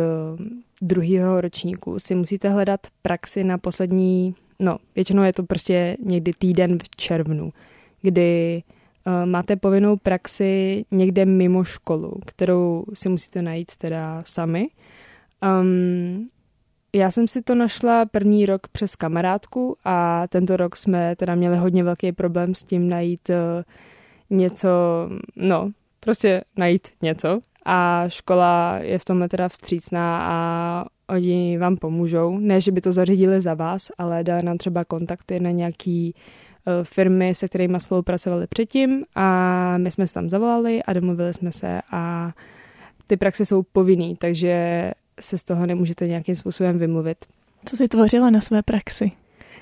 druhého 0.82 1.42
ročníku 1.42 2.00
si 2.00 2.16
musíte 2.16 2.50
hledat 2.50 2.80
praxi 3.02 3.44
na 3.44 3.58
poslední, 3.58 4.36
no 4.60 4.78
většinou 4.96 5.24
je 5.24 5.34
to 5.34 5.44
prostě 5.44 5.98
někdy 6.06 6.32
týden 6.38 6.78
v 6.80 6.96
červnu, 6.96 7.54
kdy 8.02 8.64
máte 9.26 9.56
povinnou 9.56 9.98
praxi 9.98 10.86
někde 10.92 11.26
mimo 11.26 11.64
školu, 11.64 12.14
kterou 12.26 12.84
si 12.94 13.10
musíte 13.10 13.42
najít 13.42 13.78
teda 13.78 14.24
sami. 14.26 14.68
Um, 15.62 16.28
já 16.96 17.12
jsem 17.12 17.28
si 17.28 17.42
to 17.42 17.56
našla 17.56 18.06
první 18.06 18.46
rok 18.46 18.68
přes 18.68 18.96
kamarádku 18.96 19.76
a 19.86 20.28
tento 20.28 20.58
rok 20.58 20.76
jsme 20.76 21.16
teda 21.16 21.36
měli 21.36 21.58
hodně 21.58 21.84
velký 21.84 22.12
problém 22.12 22.56
s 22.56 22.64
tím 22.64 22.90
najít 22.90 23.30
uh, 23.30 23.36
něco, 24.38 24.70
no, 25.36 25.72
prostě 26.00 26.42
najít 26.58 26.88
něco, 27.02 27.40
a 27.66 28.06
škola 28.08 28.78
je 28.82 29.00
v 29.00 29.06
tomhle 29.06 29.30
teda 29.30 29.50
vstřícná 29.50 30.26
a 30.28 30.86
oni 31.10 31.58
vám 31.58 31.78
pomůžou. 31.78 32.38
Ne, 32.38 32.62
že 32.62 32.72
by 32.72 32.82
to 32.82 32.92
zařídili 32.92 33.42
za 33.42 33.54
vás, 33.54 33.92
ale 33.98 34.24
dali 34.24 34.44
nám 34.44 34.58
třeba 34.58 34.86
kontakty 34.86 35.40
na 35.40 35.52
nějaký 35.52 36.10
e, 36.10 36.14
firmy, 36.84 37.36
se 37.36 37.48
kterými 37.48 37.80
spolupracovali 37.80 38.48
předtím 38.48 39.06
a 39.16 39.78
my 39.78 39.92
jsme 39.92 40.08
se 40.08 40.14
tam 40.14 40.30
zavolali 40.30 40.84
a 40.84 40.94
domluvili 40.94 41.34
jsme 41.34 41.52
se 41.52 41.82
a 41.92 42.32
ty 43.08 43.18
praxe 43.18 43.46
jsou 43.46 43.64
povinný, 43.64 44.16
takže 44.16 44.92
se 45.20 45.38
z 45.38 45.44
toho 45.44 45.66
nemůžete 45.66 46.08
nějakým 46.08 46.36
způsobem 46.36 46.80
vymluvit. 46.80 47.18
Co 47.66 47.78
jsi 47.78 47.88
tvořila 47.88 48.30
na 48.30 48.42
své 48.42 48.62
praxi? 48.62 49.12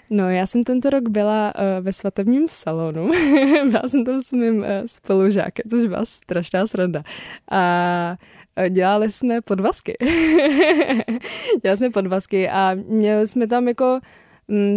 No, 0.09 0.29
já 0.29 0.45
jsem 0.45 0.63
tento 0.63 0.89
rok 0.89 1.09
byla 1.09 1.53
uh, 1.55 1.85
ve 1.85 1.93
svatebním 1.93 2.47
salonu. 2.47 3.11
byla 3.71 3.83
jsem 3.87 4.05
tam 4.05 4.21
s 4.21 4.31
mým 4.31 4.57
uh, 4.57 4.65
spolužákem, 4.85 5.69
což 5.69 5.85
byla 5.85 6.05
strašná 6.05 6.67
sranda. 6.67 7.03
A 7.51 8.15
uh, 8.59 8.65
dělali 8.69 9.11
jsme 9.11 9.41
podvazky. 9.41 9.97
dělali 11.61 11.77
jsme 11.77 11.89
podvazky 11.89 12.49
a 12.49 12.73
měli 12.73 13.27
jsme 13.27 13.47
tam 13.47 13.67
jako 13.67 13.99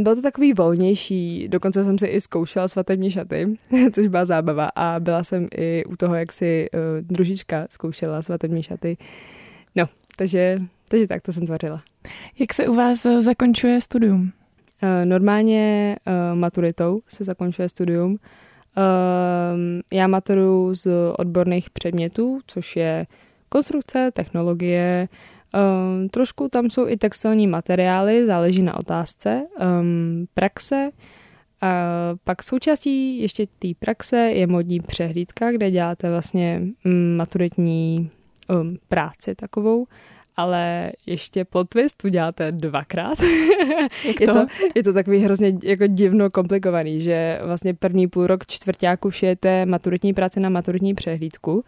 bylo 0.02 0.14
to 0.14 0.22
takový 0.22 0.52
volnější, 0.52 1.48
dokonce 1.48 1.84
jsem 1.84 1.98
si 1.98 2.06
i 2.06 2.20
zkoušela 2.20 2.68
svatební 2.68 3.10
šaty, 3.10 3.44
což 3.92 4.06
byla 4.06 4.24
zábava 4.24 4.70
a 4.76 5.00
byla 5.00 5.24
jsem 5.24 5.48
i 5.56 5.84
u 5.84 5.96
toho, 5.96 6.14
jak 6.14 6.32
si 6.32 6.68
uh, 6.72 6.80
družička 7.00 7.66
zkoušela 7.70 8.22
svatební 8.22 8.62
šaty. 8.62 8.96
No, 9.74 9.84
takže, 10.16 10.60
takže 10.88 11.06
tak 11.06 11.22
to 11.22 11.32
jsem 11.32 11.46
tvořila. 11.46 11.82
Jak 12.38 12.54
se 12.54 12.66
u 12.66 12.74
vás 12.74 13.06
zakončuje 13.18 13.80
studium? 13.80 14.32
Eh, 14.82 15.06
normálně 15.06 15.96
uh, 16.06 16.38
maturitou 16.38 17.00
se 17.08 17.24
zakončuje 17.24 17.68
studium. 17.68 18.10
Uh, 18.10 18.18
já 19.92 20.06
maturuju 20.06 20.74
z 20.74 20.86
odborných 21.18 21.70
předmětů, 21.70 22.40
což 22.46 22.76
je 22.76 23.06
konstrukce, 23.48 24.10
technologie, 24.10 25.08
um, 25.54 26.08
trošku 26.08 26.48
tam 26.48 26.70
jsou 26.70 26.88
i 26.88 26.96
textilní 26.96 27.46
materiály, 27.46 28.26
záleží 28.26 28.62
na 28.62 28.78
otázce, 28.78 29.46
um, 29.80 30.26
praxe, 30.34 30.90
a 31.60 31.76
pak 32.24 32.42
součástí 32.42 33.18
ještě 33.18 33.46
té 33.58 33.68
praxe 33.78 34.16
je 34.16 34.46
modní 34.46 34.80
přehlídka, 34.80 35.52
kde 35.52 35.70
děláte 35.70 36.10
vlastně 36.10 36.62
um, 36.84 37.16
maturitní 37.16 38.10
um, 38.48 38.76
práci 38.88 39.34
takovou 39.34 39.86
ale 40.36 40.92
ještě 41.06 41.44
plot 41.44 41.68
twist 41.68 42.04
uděláte 42.04 42.52
dvakrát. 42.52 43.18
Jak 44.06 44.16
to? 44.18 44.22
Je, 44.22 44.26
to, 44.26 44.46
je 44.74 44.82
to 44.82 44.92
takový 44.92 45.18
hrozně 45.18 45.58
jako 45.62 45.86
divno 45.86 46.30
komplikovaný, 46.30 47.00
že 47.00 47.40
vlastně 47.44 47.74
první 47.74 48.08
půl 48.08 48.26
rok 48.26 48.46
čtvrtáku 48.46 49.10
šijete 49.10 49.66
maturitní 49.66 50.14
práce 50.14 50.40
na 50.40 50.48
maturitní 50.48 50.94
přehlídku 50.94 51.64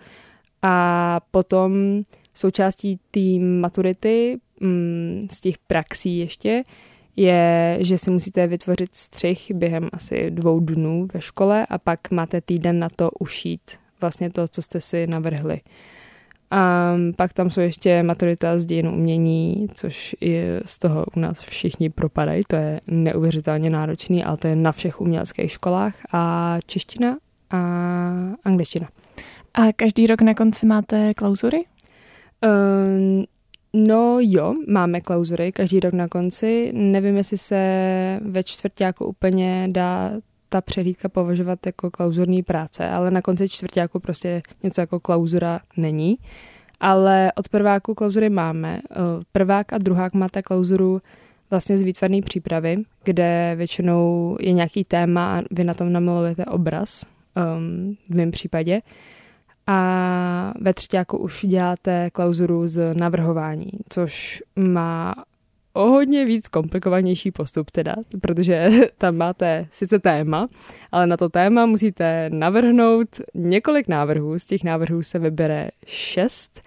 a 0.63 1.21
potom 1.31 2.03
součástí 2.39 3.01
té 3.11 3.39
maturity 3.39 4.39
mm, 4.61 5.27
z 5.31 5.41
těch 5.41 5.59
praxí 5.59 6.19
ještě 6.19 6.65
je, 7.17 7.79
že 7.81 7.99
si 7.99 8.11
musíte 8.11 8.47
vytvořit 8.47 8.95
střih 8.95 9.53
během 9.55 9.89
asi 9.93 10.31
dvou 10.31 10.61
dnů 10.61 11.07
ve 11.15 11.21
škole 11.21 11.67
a 11.71 11.79
pak 11.79 12.11
máte 12.11 12.41
týden 12.41 12.79
na 12.79 12.89
to 12.97 13.11
ušít 13.11 13.61
vlastně 14.01 14.31
to, 14.31 14.49
co 14.49 14.63
jste 14.63 14.81
si 14.81 15.07
navrhli. 15.07 15.61
A 16.51 16.95
pak 17.17 17.33
tam 17.33 17.51
jsou 17.51 17.61
ještě 17.61 18.03
maturita 18.03 18.59
z 18.59 18.65
dějin 18.65 18.89
umění, 18.89 19.67
což 19.75 20.17
je 20.21 20.61
z 20.65 20.79
toho 20.79 21.07
u 21.17 21.21
nás 21.21 21.41
všichni 21.41 21.91
propadají. 21.91 22.43
To 22.47 22.57
je 22.57 22.81
neuvěřitelně 22.87 23.71
náročný, 23.71 24.25
ale 24.25 24.37
to 24.37 24.49
je 24.49 24.57
na 24.57 24.73
všech 24.73 25.01
uměleckých 25.01 25.53
školách. 25.53 25.95
A 26.13 26.59
čeština 26.67 27.17
a 27.51 27.59
angličtina. 28.45 28.89
A 29.55 29.73
každý 29.73 30.07
rok 30.07 30.21
na 30.21 30.35
konci 30.35 30.67
máte 30.67 31.15
klauzury? 31.15 31.65
Um, 32.43 33.25
no 33.73 34.19
jo, 34.21 34.55
máme 34.69 35.01
klauzury 35.01 35.53
každý 35.53 35.81
rok 35.81 35.95
na 35.95 36.09
konci. 36.09 36.73
Nevím, 36.75 37.17
jestli 37.17 37.39
se 37.39 37.61
ve 38.23 38.43
čtvrtáku 38.43 39.05
úplně 39.05 39.69
dá 39.73 40.13
ta 40.49 40.61
přehlídka 40.61 41.09
považovat 41.09 41.67
jako 41.67 41.91
klauzurní 41.91 42.43
práce, 42.43 42.89
ale 42.89 43.11
na 43.11 43.23
konci 43.23 43.49
čtvrtáku 43.49 44.01
prostě 44.01 44.43
něco 44.63 44.81
jako 44.81 45.01
klauzura 45.01 45.61
není. 45.77 46.19
Ale 46.81 47.33
od 47.37 47.49
prváku 47.49 47.95
klauzury 47.95 48.31
máme. 48.31 48.81
Eh, 48.91 48.95
prvák 49.33 49.73
a 49.73 49.79
druhák 49.79 50.15
máte 50.15 50.43
klauzuru 50.43 51.03
vlastně 51.51 51.79
z 51.79 51.83
výtvarné 51.83 52.23
přípravy, 52.23 52.77
kde 53.05 53.55
většinou 53.57 54.37
je 54.41 54.53
nějaký 54.53 54.85
téma 54.85 55.39
a 55.39 55.43
vy 55.51 55.65
na 55.65 55.75
tom 55.75 55.93
namalujete 55.93 56.45
obraz, 56.45 57.07
um, 57.57 57.97
v 58.11 58.15
mém 58.15 58.31
případě. 58.31 58.81
A 59.67 60.53
ve 60.61 60.75
třetíku 60.75 61.19
už 61.19 61.47
děláte 61.47 62.11
klauzuru 62.11 62.69
z 62.69 62.95
navrhování, 62.95 63.71
což 63.89 64.43
má 64.57 65.15
o 65.73 65.91
hodně 65.91 66.25
víc 66.25 66.49
komplikovanější 66.49 67.31
postup 67.31 67.71
teda, 67.71 67.95
protože 68.21 68.69
tam 68.99 69.17
máte 69.17 69.67
sice 69.71 69.99
téma, 69.99 70.49
ale 70.93 71.07
na 71.07 71.17
to 71.17 71.29
téma 71.29 71.67
musíte 71.67 72.31
navrhnout 72.31 73.09
několik 73.35 73.89
návrhů. 73.89 74.39
Z 74.39 74.45
těch 74.45 74.65
návrhů 74.65 75.03
se 75.03 75.19
vybere 75.19 75.69
šest 75.87 76.63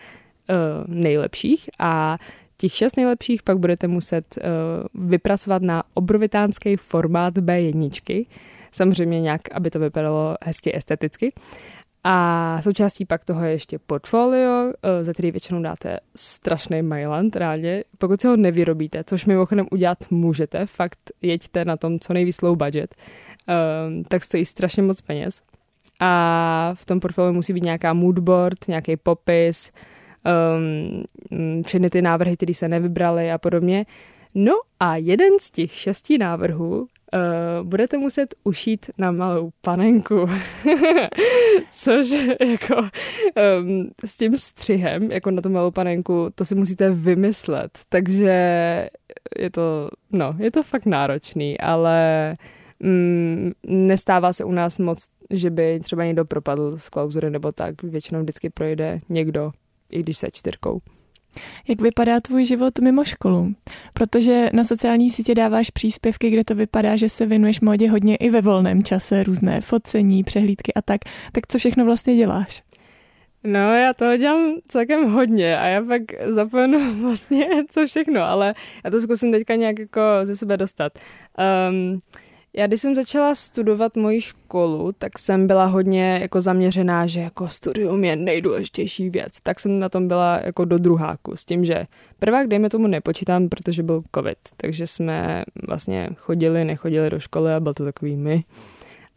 uh, 0.50 0.56
nejlepších 0.88 1.70
a 1.80 2.18
těch 2.58 2.72
šest 2.72 2.98
nejlepších 2.98 3.44
pak 3.44 3.58
budete 3.58 3.88
muset 3.88 4.26
uh, 4.38 5.08
vypracovat 5.10 5.62
na 5.62 5.84
obrovitánský 5.94 6.76
formát 6.76 7.38
B1, 7.38 8.26
samozřejmě 8.72 9.22
nějak, 9.22 9.42
aby 9.52 9.70
to 9.70 9.80
vypadalo 9.80 10.36
hezky 10.44 10.76
esteticky. 10.76 11.34
A 12.04 12.58
součástí 12.62 13.06
pak 13.06 13.24
toho 13.24 13.44
je 13.44 13.52
ještě 13.52 13.80
portfolio, 13.80 14.74
eh, 14.84 15.04
za 15.04 15.14
který 15.14 15.32
většinou 15.32 15.62
dáte 15.62 16.00
strašný 16.16 16.82
mailand, 16.82 17.36
reálně. 17.36 17.84
Pokud 17.98 18.22
se 18.22 18.28
ho 18.28 18.38
nevyrobíte, 18.38 19.04
což 19.04 19.26
mimochodem 19.26 19.68
udělat 19.72 19.98
můžete, 20.12 20.66
fakt 20.66 21.00
jeďte 21.22 21.66
na 21.66 21.78
tom 21.78 22.00
co 22.00 22.14
nejvíc 22.14 22.42
low 22.42 22.58
budget, 22.58 22.96
um, 22.96 24.04
tak 24.04 24.24
stojí 24.24 24.46
strašně 24.46 24.84
moc 24.84 25.02
peněz. 25.02 25.42
A 26.00 26.72
v 26.74 26.86
tom 26.86 27.00
portfoliu 27.00 27.34
musí 27.34 27.54
být 27.54 27.64
nějaká 27.64 27.94
moodboard, 27.94 28.68
nějaký 28.68 28.98
popis, 28.98 29.72
um, 30.58 31.64
všechny 31.64 31.90
ty 31.90 32.02
návrhy, 32.02 32.38
které 32.38 32.54
se 32.54 32.68
nevybraly 32.68 33.32
a 33.32 33.38
podobně. 33.38 33.86
No 34.36 34.54
a 34.80 34.96
jeden 34.96 35.34
z 35.40 35.52
těch 35.52 35.72
šesti 35.72 36.18
návrhů 36.18 36.88
uh, 37.14 37.68
budete 37.68 37.98
muset 37.98 38.36
ušít 38.44 38.90
na 38.98 39.12
malou 39.12 39.50
panenku. 39.62 40.30
Což 41.72 42.10
jako 42.50 42.76
um, 42.76 43.90
s 44.06 44.18
tím 44.18 44.38
střihem, 44.38 45.12
jako 45.12 45.32
na 45.32 45.42
tu 45.42 45.50
malou 45.50 45.72
panenku, 45.72 46.30
to 46.36 46.46
si 46.46 46.56
musíte 46.56 46.90
vymyslet. 46.90 47.80
Takže 47.90 48.34
je 49.40 49.50
to, 49.52 49.90
no, 50.12 50.36
je 50.40 50.52
to 50.52 50.64
fakt 50.64 50.86
náročný, 50.86 51.60
ale 51.60 52.34
mm, 52.80 53.52
nestává 53.68 54.34
se 54.34 54.44
u 54.44 54.52
nás 54.52 54.80
moc, 54.80 55.00
že 55.30 55.50
by 55.50 55.80
třeba 55.80 56.06
někdo 56.06 56.26
propadl 56.26 56.78
z 56.78 56.90
klauzury 56.90 57.30
nebo 57.30 57.52
tak. 57.52 57.84
Většinou 57.84 58.22
vždycky 58.22 58.50
projde 58.50 59.00
někdo, 59.10 59.52
i 59.92 60.00
když 60.00 60.18
se 60.18 60.28
čtyřkou. 60.32 60.82
Jak 61.68 61.82
vypadá 61.82 62.20
tvůj 62.20 62.46
život 62.46 62.80
mimo 62.80 63.06
školu? 63.06 63.54
Protože 63.94 64.50
na 64.54 64.64
sociální 64.64 65.10
sítě 65.10 65.36
dáváš 65.36 65.70
příspěvky, 65.70 66.30
kde 66.30 66.44
to 66.44 66.56
vypadá, 66.56 66.96
že 66.96 67.10
se 67.10 67.26
věnuješ 67.26 67.62
modě 67.62 67.90
hodně 67.90 68.16
i 68.16 68.30
ve 68.30 68.42
volném 68.42 68.84
čase, 68.84 69.24
různé 69.24 69.62
focení, 69.62 70.24
přehlídky 70.24 70.74
a 70.74 70.82
tak. 70.82 71.02
Tak 71.32 71.48
co 71.48 71.58
všechno 71.58 71.86
vlastně 71.86 72.16
děláš? 72.16 72.64
No, 73.44 73.76
já 73.76 73.94
toho 73.94 74.18
dělám 74.18 74.56
celkem 74.68 75.12
hodně 75.12 75.60
a 75.60 75.66
já 75.66 75.84
pak 75.84 76.02
zapomenu 76.26 76.94
vlastně 77.02 77.48
co 77.70 77.86
všechno, 77.86 78.22
ale 78.22 78.54
já 78.86 78.92
to 78.92 79.02
zkusím 79.02 79.32
teďka 79.32 79.56
nějak 79.56 79.80
jako 79.80 80.02
ze 80.24 80.36
sebe 80.36 80.58
dostat. 80.58 81.00
Um, 81.70 82.00
já 82.54 82.68
když 82.68 82.82
jsem 82.82 82.96
začala 82.96 83.36
studovat 83.36 83.96
moji 83.96 84.22
školu, 84.22 84.92
tak 84.98 85.20
jsem 85.20 85.48
byla 85.48 85.66
hodně 85.66 86.20
jako 86.22 86.42
zaměřená, 86.42 87.08
že 87.08 87.20
jako 87.20 87.48
studium 87.48 88.04
je 88.04 88.16
nejdůležitější 88.16 89.10
věc. 89.10 89.32
Tak 89.44 89.60
jsem 89.60 89.80
na 89.80 89.90
tom 89.90 90.08
byla 90.08 90.40
jako 90.46 90.66
do 90.66 90.78
druháku 90.78 91.36
s 91.36 91.46
tím, 91.46 91.66
že 91.66 91.86
prvák 92.20 92.48
dejme 92.48 92.70
tomu 92.70 92.88
nepočítám, 92.88 93.50
protože 93.50 93.84
byl 93.84 94.04
covid, 94.16 94.38
takže 94.58 94.88
jsme 94.88 95.44
vlastně 95.68 96.10
chodili, 96.18 96.66
nechodili 96.66 97.10
do 97.10 97.20
školy 97.20 97.54
a 97.54 97.60
byl 97.60 97.74
to 97.74 97.86
takový 97.86 98.16
my. 98.16 98.44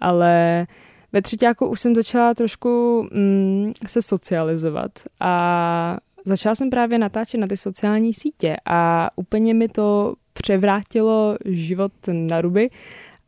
Ale 0.00 0.66
ve 1.12 1.22
třetíku 1.22 1.66
už 1.66 1.80
jsem 1.80 1.94
začala 1.94 2.34
trošku 2.34 3.02
mm, 3.12 3.72
se 3.86 4.02
socializovat 4.02 4.92
a 5.20 5.98
začala 6.24 6.54
jsem 6.54 6.70
právě 6.70 6.98
natáčet 6.98 7.40
na 7.40 7.46
ty 7.46 7.56
sociální 7.56 8.14
sítě 8.14 8.56
a 8.64 9.08
úplně 9.16 9.54
mi 9.54 9.68
to 9.68 10.14
převrátilo 10.32 11.36
život 11.44 11.92
na 12.12 12.40
ruby 12.40 12.70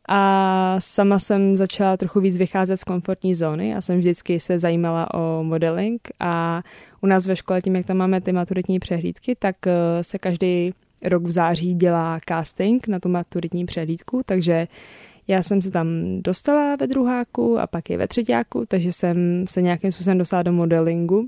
a 0.07 0.75
sama 0.79 1.19
jsem 1.19 1.57
začala 1.57 1.97
trochu 1.97 2.19
víc 2.19 2.37
vycházet 2.37 2.77
z 2.77 2.83
komfortní 2.83 3.35
zóny. 3.35 3.69
Já 3.69 3.81
jsem 3.81 3.97
vždycky 3.97 4.39
se 4.39 4.59
zajímala 4.59 5.13
o 5.13 5.43
modeling 5.43 6.01
a 6.19 6.63
u 7.01 7.07
nás 7.07 7.27
ve 7.27 7.35
škole, 7.35 7.61
tím 7.61 7.75
jak 7.75 7.85
tam 7.85 7.97
máme 7.97 8.21
ty 8.21 8.31
maturitní 8.31 8.79
přehlídky, 8.79 9.35
tak 9.35 9.67
eh, 9.67 10.03
se 10.03 10.17
každý 10.17 10.71
rok 11.03 11.23
v 11.23 11.31
září 11.31 11.73
dělá 11.73 12.19
casting 12.29 12.87
na 12.87 12.99
tu 12.99 13.09
maturitní 13.09 13.65
přehlídku, 13.65 14.21
takže 14.25 14.67
já 15.27 15.43
jsem 15.43 15.61
se 15.61 15.71
tam 15.71 15.87
dostala 16.21 16.75
ve 16.75 16.87
druháku 16.87 17.59
a 17.59 17.67
pak 17.67 17.89
i 17.89 17.97
ve 17.97 18.07
třetíku, 18.07 18.65
takže 18.67 18.91
jsem 18.91 19.45
se 19.49 19.61
nějakým 19.61 19.91
způsobem 19.91 20.17
dostala 20.17 20.43
do 20.43 20.53
modelingu. 20.53 21.27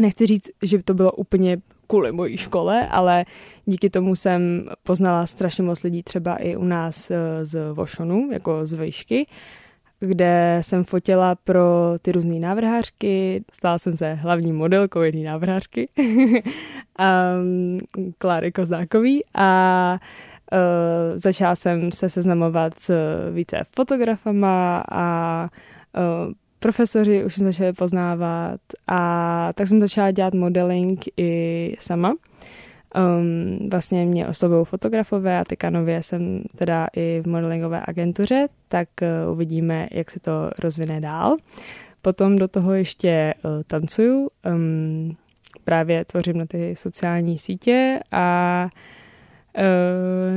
Nechci 0.00 0.26
říct, 0.26 0.50
že 0.62 0.76
by 0.76 0.82
to 0.82 0.94
bylo 0.94 1.12
úplně 1.12 1.58
kvůli 1.92 2.12
mojí 2.12 2.36
škole, 2.36 2.88
ale 2.88 3.24
díky 3.64 3.90
tomu 3.90 4.16
jsem 4.16 4.64
poznala 4.82 5.26
strašně 5.26 5.64
moc 5.64 5.82
lidí 5.82 6.02
třeba 6.02 6.36
i 6.36 6.56
u 6.56 6.64
nás 6.64 7.10
eh, 7.10 7.44
z 7.44 7.72
Vošonu, 7.72 8.28
jako 8.32 8.66
z 8.66 8.72
vejšky, 8.72 9.26
kde 10.00 10.58
jsem 10.60 10.84
fotila 10.84 11.34
pro 11.34 11.94
ty 12.02 12.12
různé 12.12 12.40
návrhářky. 12.40 13.44
Stala 13.52 13.78
jsem 13.78 13.96
se 13.96 14.14
hlavní 14.14 14.52
modelkou 14.52 15.00
jedné 15.00 15.30
návrhářky, 15.30 15.88
um, 15.98 17.78
Kláry 18.18 18.52
Kozákový 18.52 19.24
a 19.34 19.98
uh, 20.52 20.58
začala 21.18 21.54
jsem 21.54 21.92
se 21.92 22.10
seznamovat 22.10 22.80
s 22.80 22.94
více 23.32 23.62
fotografama 23.76 24.84
a 24.92 25.48
uh, 26.26 26.32
profesoři 26.62 27.24
už 27.24 27.38
začali 27.38 27.72
poznávat 27.72 28.60
a 28.86 29.50
tak 29.54 29.68
jsem 29.68 29.80
začala 29.80 30.10
dělat 30.10 30.34
modeling 30.34 31.04
i 31.16 31.74
sama. 31.80 32.14
Um, 32.96 33.68
vlastně 33.70 34.06
mě 34.06 34.28
oslovují 34.28 34.64
fotografové 34.64 35.38
a 35.38 35.44
teďka 35.44 35.70
nově 35.70 36.02
jsem 36.02 36.42
teda 36.56 36.86
i 36.96 37.20
v 37.24 37.28
modelingové 37.28 37.82
agentuře, 37.86 38.48
tak 38.68 38.88
uh, 39.02 39.32
uvidíme, 39.32 39.88
jak 39.92 40.10
se 40.10 40.20
to 40.20 40.50
rozvine 40.58 41.00
dál. 41.00 41.36
Potom 42.02 42.36
do 42.36 42.48
toho 42.48 42.72
ještě 42.74 43.34
uh, 43.44 43.50
tancuju, 43.66 44.28
um, 44.54 45.16
právě 45.64 46.04
tvořím 46.04 46.38
na 46.38 46.46
ty 46.46 46.76
sociální 46.76 47.38
sítě 47.38 48.00
a 48.12 48.64
Uh, 48.64 48.70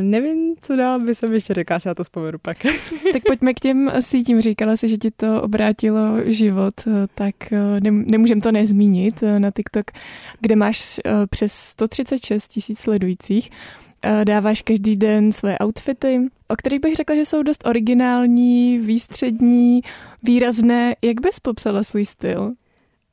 nevím, 0.02 0.56
co 0.62 0.76
dál 0.76 1.00
by 1.00 1.16
jsem 1.16 1.34
ještě 1.34 1.54
řekla, 1.54 1.80
se 1.80 1.90
na 1.90 1.96
to 1.96 2.04
vzpomenu 2.04 2.38
pak. 2.42 2.58
tak 3.14 3.24
pojďme 3.28 3.54
k 3.54 3.60
těm 3.60 3.92
sítím. 4.00 4.42
Říkala 4.42 4.78
si, 4.78 4.88
že 4.88 4.98
ti 4.98 5.12
to 5.12 5.42
obrátilo 5.42 6.02
život, 6.26 6.74
eh, 6.88 6.92
tak 7.16 7.36
uh, 7.52 7.58
nemůžem 8.12 8.42
to 8.42 8.52
nezmínit 8.52 9.24
na 9.38 9.52
TikTok, 9.52 9.86
kde 10.42 10.56
máš 10.56 11.00
přes 11.30 11.54
136 11.54 12.48
tisíc 12.48 12.80
sledujících. 12.80 13.50
Dáváš 14.24 14.62
každý 14.62 14.98
den 14.98 15.32
svoje 15.32 15.58
outfity, 15.64 16.22
o 16.48 16.56
kterých 16.56 16.80
bych 16.80 16.96
řekla, 16.96 17.16
že 17.16 17.26
jsou 17.26 17.44
dost 17.44 17.68
originální, 17.68 18.78
výstřední, 18.78 19.82
výrazné. 20.24 20.96
Jak 21.02 21.22
bys 21.22 21.40
popsala 21.40 21.84
svůj 21.84 22.06
styl? 22.06 22.54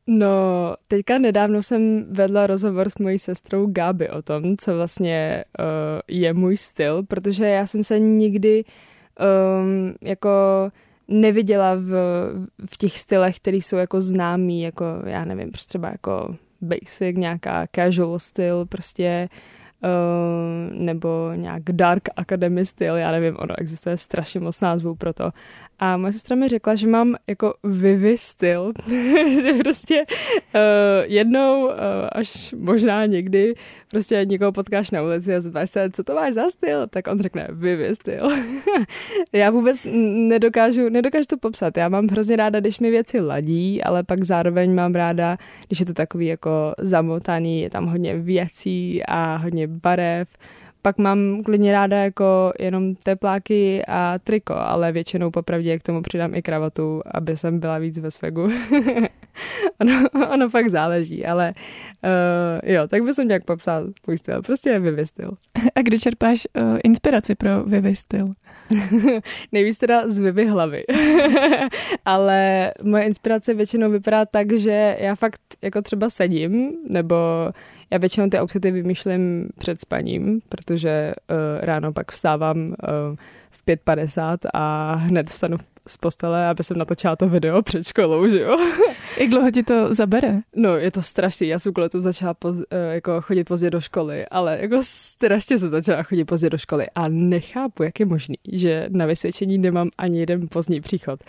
No, 0.06 0.74
teďka 0.88 1.18
nedávno 1.18 1.62
jsem 1.62 2.06
vedla 2.10 2.46
rozhovor 2.46 2.90
s 2.90 2.98
mojí 2.98 3.18
sestrou 3.18 3.66
Gáby 3.66 4.10
o 4.10 4.22
tom, 4.22 4.56
co 4.56 4.76
vlastně 4.76 5.44
uh, 5.58 5.64
je 6.08 6.34
můj 6.34 6.56
styl, 6.56 7.02
protože 7.02 7.46
já 7.46 7.66
jsem 7.66 7.84
se 7.84 7.98
nikdy 7.98 8.64
um, 9.62 9.94
jako 10.00 10.30
neviděla 11.08 11.74
v, 11.74 11.90
v 12.66 12.76
těch 12.76 12.98
stylech, 12.98 13.36
které 13.36 13.56
jsou 13.56 13.76
jako 13.76 14.00
známý, 14.00 14.62
jako 14.62 14.84
já 15.06 15.24
nevím, 15.24 15.50
prostě 15.50 15.68
třeba 15.68 15.88
jako 15.88 16.36
basic, 16.60 17.16
nějaká 17.16 17.66
casual 17.74 18.18
styl, 18.18 18.66
prostě 18.66 19.28
uh, 19.84 20.78
nebo 20.78 21.32
nějak 21.34 21.62
dark 21.62 22.08
academy 22.16 22.66
styl, 22.66 22.96
já 22.96 23.10
nevím, 23.10 23.36
ono 23.38 23.54
existuje 23.58 23.96
strašně 23.96 24.40
moc 24.40 24.60
názvů 24.60 24.94
pro 24.94 25.12
to. 25.12 25.30
A 25.82 25.96
moje 25.96 26.12
sestra 26.12 26.36
mi 26.36 26.48
řekla, 26.48 26.74
že 26.74 26.86
mám 26.86 27.14
jako 27.28 27.54
Vivi 27.64 28.18
styl, 28.18 28.72
že 29.42 29.52
prostě 29.52 30.04
uh, 30.06 30.60
jednou, 31.04 31.64
uh, 31.64 31.72
až 32.12 32.54
možná 32.58 33.06
někdy, 33.06 33.54
prostě 33.90 34.24
někoho 34.24 34.52
potkáš 34.52 34.90
na 34.90 35.02
ulici 35.02 35.34
a 35.34 35.40
zeptáš 35.40 35.70
se, 35.70 35.90
co 35.92 36.04
to 36.04 36.14
máš 36.14 36.34
za 36.34 36.48
styl, 36.48 36.86
tak 36.86 37.06
on 37.06 37.20
řekne 37.20 37.48
Vivi 37.50 37.94
styl. 37.94 38.28
já 39.32 39.50
vůbec 39.50 39.86
nedokážu, 40.28 40.88
nedokážu 40.88 41.26
to 41.26 41.36
popsat. 41.36 41.76
Já 41.76 41.88
mám 41.88 42.08
hrozně 42.08 42.36
ráda, 42.36 42.60
když 42.60 42.80
mi 42.80 42.90
věci 42.90 43.20
ladí, 43.20 43.82
ale 43.82 44.02
pak 44.02 44.24
zároveň 44.24 44.74
mám 44.74 44.94
ráda, 44.94 45.36
když 45.66 45.80
je 45.80 45.86
to 45.86 45.94
takový 45.94 46.26
jako 46.26 46.74
zamotaný, 46.78 47.60
je 47.60 47.70
tam 47.70 47.86
hodně 47.86 48.18
věcí 48.18 49.02
a 49.08 49.36
hodně 49.36 49.68
barev 49.68 50.28
pak 50.82 50.98
mám 50.98 51.42
klidně 51.44 51.72
ráda 51.72 51.96
jako 51.96 52.52
jenom 52.58 52.94
tepláky 52.94 53.82
a 53.88 54.18
triko, 54.24 54.54
ale 54.54 54.92
většinou 54.92 55.30
popravdě 55.30 55.78
k 55.78 55.82
tomu 55.82 56.02
přidám 56.02 56.34
i 56.34 56.42
kravatu, 56.42 57.02
aby 57.06 57.36
jsem 57.36 57.60
byla 57.60 57.78
víc 57.78 57.98
ve 57.98 58.10
svegu. 58.10 58.42
ono, 59.80 60.08
ono 60.32 60.48
fakt 60.48 60.70
záleží, 60.70 61.26
ale 61.26 61.52
uh, 62.04 62.70
jo, 62.70 62.88
tak 62.88 63.02
bych 63.02 63.16
nějak 63.24 63.44
popsal 63.44 63.86
tvůj 64.04 64.18
styl. 64.18 64.42
Prostě 64.42 64.70
je 64.70 64.78
Vivi 64.78 65.06
styl. 65.06 65.30
A 65.74 65.82
kdy 65.82 65.98
čerpáš 65.98 66.46
uh, 66.56 66.78
inspiraci 66.84 67.34
pro 67.34 67.64
Vivi 67.64 67.96
styl? 67.96 68.32
Nejvíc 69.52 69.78
teda 69.78 70.08
z 70.10 70.18
Vivi 70.18 70.46
hlavy. 70.46 70.84
ale 72.04 72.68
moje 72.84 73.04
inspirace 73.04 73.54
většinou 73.54 73.90
vypadá 73.90 74.24
tak, 74.26 74.52
že 74.52 74.96
já 75.00 75.14
fakt 75.14 75.40
jako 75.62 75.82
třeba 75.82 76.10
sedím, 76.10 76.72
nebo 76.88 77.16
já 77.92 77.98
většinou 77.98 78.28
ty 78.28 78.40
outfity 78.40 78.70
vymýšlím 78.70 79.48
před 79.58 79.80
spaním, 79.80 80.40
protože 80.48 81.14
uh, 81.30 81.36
ráno 81.60 81.92
pak 81.92 82.12
vstávám 82.12 82.58
uh, 82.58 82.74
v 83.50 83.66
5.50 83.66 84.36
a 84.54 84.94
hned 84.94 85.30
vstanu 85.30 85.56
z 85.86 85.96
postele, 85.96 86.46
aby 86.48 86.64
jsem 86.64 86.78
natočila 86.78 87.16
to 87.16 87.28
video 87.28 87.62
před 87.62 87.86
školou, 87.86 88.28
že 88.28 88.40
jo. 88.40 88.58
Jak 89.18 89.30
dlouho 89.30 89.50
ti 89.50 89.62
to 89.62 89.94
zabere? 89.94 90.40
No, 90.56 90.76
je 90.76 90.90
to 90.90 91.02
strašný. 91.02 91.48
Já 91.48 91.58
jsem 91.58 91.72
kvůli 91.72 91.88
tomu 91.88 92.02
začala 92.02 92.34
poz, 92.34 92.56
eh, 92.70 92.94
jako 92.94 93.20
chodit 93.20 93.44
pozdě 93.44 93.70
do 93.70 93.80
školy, 93.80 94.26
ale 94.26 94.58
jako 94.60 94.78
strašně 94.82 95.58
se 95.58 95.68
začala 95.68 96.02
chodit 96.02 96.24
pozdě 96.24 96.50
do 96.50 96.58
školy 96.58 96.86
a 96.94 97.08
nechápu, 97.08 97.82
jak 97.82 98.00
je 98.00 98.06
možný, 98.06 98.36
že 98.52 98.86
na 98.90 99.06
vysvědčení 99.06 99.58
nemám 99.58 99.90
ani 99.98 100.20
jeden 100.20 100.48
pozdní 100.48 100.80
příchod. 100.80 101.20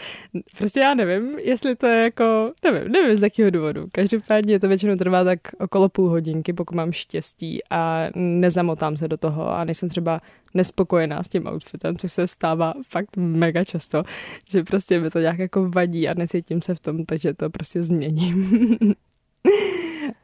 Prostě 0.58 0.80
já 0.80 0.94
nevím, 0.94 1.40
jestli 1.40 1.76
to 1.76 1.88
je 1.88 2.04
jako, 2.04 2.52
nevím, 2.64 2.92
nevím 2.92 3.16
z 3.16 3.24
jakého 3.24 3.50
důvodu. 3.50 3.88
Každopádně 3.92 4.60
to 4.60 4.68
většinou 4.68 4.96
trvá 4.96 5.24
tak 5.24 5.40
okolo 5.60 5.90
půl 5.90 6.10
hodinky, 6.10 6.54
pokud 6.54 6.76
mám 6.76 6.92
štěstí 6.92 7.60
a 7.70 8.08
nezamotám 8.16 8.98
se 8.98 9.08
do 9.08 9.18
toho 9.18 9.56
a 9.56 9.64
nejsem 9.64 9.90
třeba 9.90 10.22
nespokojená 10.54 11.24
s 11.24 11.30
tím 11.30 11.48
outfitem, 11.48 11.98
což 11.98 12.12
se 12.12 12.28
stává 12.28 12.74
fakt 12.88 13.18
mega 13.18 13.64
často, 13.64 14.04
že 14.50 14.64
prostě 14.64 15.00
mi 15.00 15.10
to 15.10 15.20
nějak 15.20 15.40
jako 15.40 15.70
vadí 15.70 16.10
a 16.10 16.14
necítím 16.14 16.62
se 16.62 16.76
v 16.76 16.80
tom, 16.80 17.06
takže 17.06 17.34
to 17.34 17.50
prostě 17.50 17.84
změním. 17.84 18.54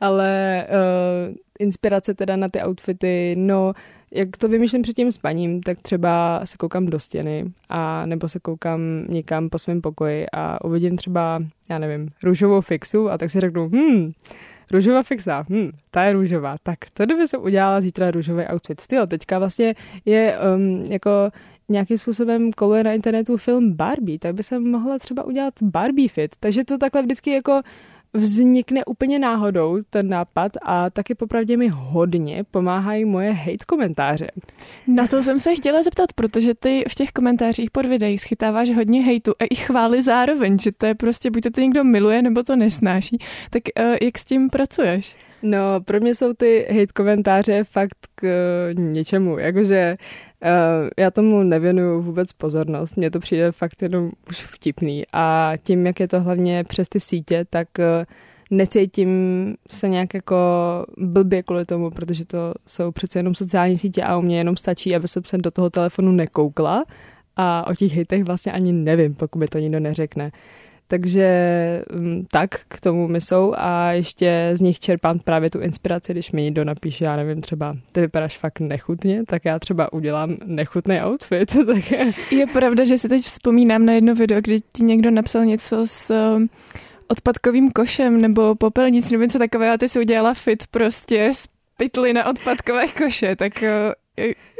Ale 0.01 0.65
uh, 0.69 1.35
inspirace 1.59 2.13
teda 2.13 2.35
na 2.35 2.49
ty 2.49 2.63
outfity, 2.63 3.35
no, 3.37 3.73
jak 4.13 4.37
to 4.37 4.47
vymýšlím 4.47 4.81
před 4.81 4.95
tím 4.95 5.11
spaním, 5.11 5.61
tak 5.61 5.81
třeba 5.81 6.41
se 6.45 6.57
koukám 6.57 6.85
do 6.85 6.99
stěny 6.99 7.51
a 7.69 8.05
nebo 8.05 8.29
se 8.29 8.39
koukám 8.39 9.05
někam 9.09 9.49
po 9.49 9.57
svém 9.57 9.81
pokoji 9.81 10.25
a 10.33 10.65
uvidím 10.65 10.97
třeba, 10.97 11.43
já 11.69 11.79
nevím, 11.79 12.09
růžovou 12.23 12.61
fixu 12.61 13.09
a 13.09 13.17
tak 13.17 13.29
si 13.29 13.39
řeknu, 13.39 13.69
hm, 13.69 14.11
Růžová 14.71 15.03
fixa, 15.03 15.45
hm, 15.49 15.71
ta 15.91 16.03
je 16.03 16.13
růžová. 16.13 16.55
Tak 16.63 16.77
to 16.93 17.05
kdyby 17.05 17.27
se 17.27 17.37
udělala 17.37 17.81
zítra 17.81 18.11
růžový 18.11 18.43
outfit. 18.53 18.87
Tyjo, 18.87 19.07
teďka 19.07 19.39
vlastně 19.39 19.75
je 20.05 20.37
um, 20.55 20.85
jako 20.91 21.09
nějakým 21.69 21.97
způsobem 21.97 22.51
koluje 22.51 22.83
na 22.83 22.93
internetu 22.93 23.37
film 23.37 23.73
Barbie, 23.73 24.19
tak 24.19 24.33
by 24.33 24.43
se 24.43 24.59
mohla 24.59 24.97
třeba 24.99 25.23
udělat 25.23 25.53
Barbie 25.61 26.09
fit. 26.09 26.35
Takže 26.39 26.63
to 26.63 26.77
takhle 26.77 27.01
vždycky 27.01 27.31
jako 27.31 27.61
vznikne 28.13 28.85
úplně 28.85 29.19
náhodou 29.19 29.79
ten 29.89 30.09
nápad 30.09 30.51
a 30.61 30.89
taky 30.89 31.15
popravdě 31.15 31.57
mi 31.57 31.67
hodně 31.67 32.43
pomáhají 32.51 33.05
moje 33.05 33.31
hate 33.31 33.65
komentáře. 33.67 34.31
Na 34.87 35.07
to 35.07 35.23
jsem 35.23 35.39
se 35.39 35.55
chtěla 35.55 35.83
zeptat, 35.83 36.13
protože 36.13 36.53
ty 36.53 36.83
v 36.89 36.95
těch 36.95 37.11
komentářích 37.11 37.71
pod 37.71 37.85
videí 37.85 38.17
schytáváš 38.17 38.75
hodně 38.75 39.01
hejtu 39.01 39.33
a 39.39 39.43
i 39.49 39.55
chvály 39.55 40.01
zároveň, 40.01 40.59
že 40.59 40.71
to 40.77 40.85
je 40.85 40.95
prostě 40.95 41.31
buď 41.31 41.43
to, 41.43 41.49
to 41.51 41.61
někdo 41.61 41.83
miluje, 41.83 42.21
nebo 42.21 42.43
to 42.43 42.55
nesnáší. 42.55 43.17
Tak 43.49 43.63
uh, 43.79 43.95
jak 44.01 44.17
s 44.17 44.25
tím 44.25 44.49
pracuješ? 44.49 45.15
No, 45.43 45.81
pro 45.85 45.99
mě 45.99 46.15
jsou 46.15 46.33
ty 46.33 46.67
hate 46.69 46.93
komentáře 46.95 47.63
fakt 47.63 48.07
k 48.15 48.23
uh, 48.23 48.83
něčemu, 48.83 49.37
jakože 49.39 49.95
Uh, 49.99 50.28
já 50.97 51.11
tomu 51.11 51.43
nevěnuju 51.43 52.01
vůbec 52.01 52.33
pozornost, 52.33 52.97
mně 52.97 53.11
to 53.11 53.19
přijde 53.19 53.51
fakt 53.51 53.81
jenom 53.81 54.11
už 54.29 54.43
vtipný. 54.45 55.03
A 55.13 55.53
tím, 55.63 55.85
jak 55.85 55.99
je 55.99 56.07
to 56.07 56.21
hlavně 56.21 56.63
přes 56.63 56.89
ty 56.89 56.99
sítě, 56.99 57.45
tak 57.49 57.67
uh, 57.79 58.05
necítím 58.51 59.09
se 59.71 59.89
nějak 59.89 60.13
jako 60.13 60.35
blbě 60.97 61.43
kvůli 61.43 61.65
tomu, 61.65 61.89
protože 61.89 62.25
to 62.25 62.53
jsou 62.67 62.91
přece 62.91 63.19
jenom 63.19 63.35
sociální 63.35 63.77
sítě 63.77 64.03
a 64.03 64.17
u 64.17 64.21
mě 64.21 64.37
jenom 64.37 64.57
stačí, 64.57 64.95
aby 64.95 65.07
jsem 65.07 65.23
se 65.25 65.37
do 65.37 65.51
toho 65.51 65.69
telefonu 65.69 66.11
nekoukla. 66.11 66.85
A 67.35 67.67
o 67.67 67.75
těch 67.75 67.93
hejtech 67.93 68.23
vlastně 68.23 68.51
ani 68.51 68.73
nevím, 68.73 69.15
pokud 69.15 69.39
mi 69.39 69.47
to 69.47 69.57
nikdo 69.57 69.79
neřekne. 69.79 70.31
Takže 70.91 71.29
mm, 71.93 72.25
tak 72.31 72.49
k 72.67 72.79
tomu 72.79 73.07
mi 73.07 73.21
jsou 73.21 73.53
a 73.57 73.91
ještě 73.91 74.51
z 74.53 74.61
nich 74.61 74.79
čerpám 74.79 75.19
právě 75.19 75.49
tu 75.49 75.59
inspiraci, 75.59 76.11
když 76.11 76.31
mi 76.31 76.43
někdo 76.43 76.65
napíše, 76.65 77.05
já 77.05 77.15
nevím, 77.15 77.41
třeba 77.41 77.75
ty 77.91 78.01
vypadáš 78.01 78.37
fakt 78.37 78.59
nechutně, 78.59 79.25
tak 79.25 79.45
já 79.45 79.59
třeba 79.59 79.93
udělám 79.93 80.37
nechutný 80.45 81.01
outfit. 81.01 81.55
tak... 81.65 81.91
Je 82.31 82.47
pravda, 82.53 82.83
že 82.83 82.97
si 82.97 83.09
teď 83.09 83.21
vzpomínám 83.21 83.85
na 83.85 83.93
jedno 83.93 84.15
video, 84.15 84.41
kdy 84.41 84.59
ti 84.73 84.83
někdo 84.83 85.11
napsal 85.11 85.45
něco 85.45 85.87
s 85.87 86.09
um, 86.09 86.45
odpadkovým 87.07 87.71
košem 87.71 88.21
nebo 88.21 88.55
popelnic 88.55 89.11
nebo 89.11 89.23
něco 89.23 89.39
takového 89.39 89.73
a 89.73 89.77
ty 89.77 89.89
si 89.89 89.99
udělala 89.99 90.33
fit 90.33 90.67
prostě 90.67 91.31
z 91.33 91.47
pytly 91.77 92.13
na 92.13 92.25
odpadkové 92.25 92.87
koše, 92.87 93.35
tak 93.35 93.53
uh, 93.61 93.93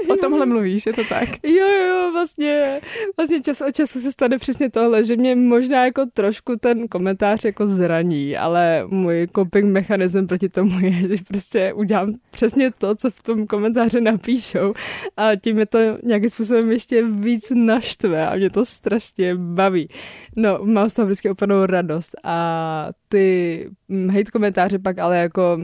O 0.09 0.15
tomhle 0.15 0.45
mluvíš, 0.45 0.85
je 0.85 0.93
to 0.93 1.03
tak? 1.09 1.29
Jo, 1.43 1.67
jo, 1.67 2.11
vlastně, 2.11 2.81
vlastně 3.17 3.41
čas 3.41 3.61
od 3.61 3.75
času 3.75 3.99
se 3.99 4.11
stane 4.11 4.37
přesně 4.37 4.69
tohle, 4.69 5.03
že 5.03 5.15
mě 5.15 5.35
možná 5.35 5.85
jako 5.85 6.05
trošku 6.13 6.55
ten 6.55 6.87
komentář 6.87 7.45
jako 7.45 7.67
zraní, 7.67 8.37
ale 8.37 8.85
můj 8.87 9.27
coping 9.35 9.65
mechanism 9.65 10.27
proti 10.27 10.49
tomu 10.49 10.79
je, 10.79 10.91
že 10.91 11.23
prostě 11.27 11.73
udělám 11.73 12.13
přesně 12.31 12.71
to, 12.71 12.95
co 12.95 13.11
v 13.11 13.23
tom 13.23 13.47
komentáři 13.47 14.01
napíšou 14.01 14.73
a 15.17 15.35
tím 15.35 15.59
je 15.59 15.65
to 15.65 15.79
nějakým 16.03 16.29
způsobem 16.29 16.71
ještě 16.71 17.03
víc 17.03 17.51
naštve 17.55 18.27
a 18.27 18.35
mě 18.35 18.49
to 18.49 18.65
strašně 18.65 19.35
baví. 19.35 19.89
No, 20.35 20.59
mám 20.63 20.89
z 20.89 20.93
toho 20.93 21.05
vždycky 21.05 21.29
úplnou 21.29 21.65
radost 21.65 22.15
a 22.23 22.89
ty 23.09 23.69
hm, 23.89 24.09
hate 24.09 24.31
komentáře 24.31 24.79
pak 24.79 24.99
ale 24.99 25.17
jako 25.17 25.57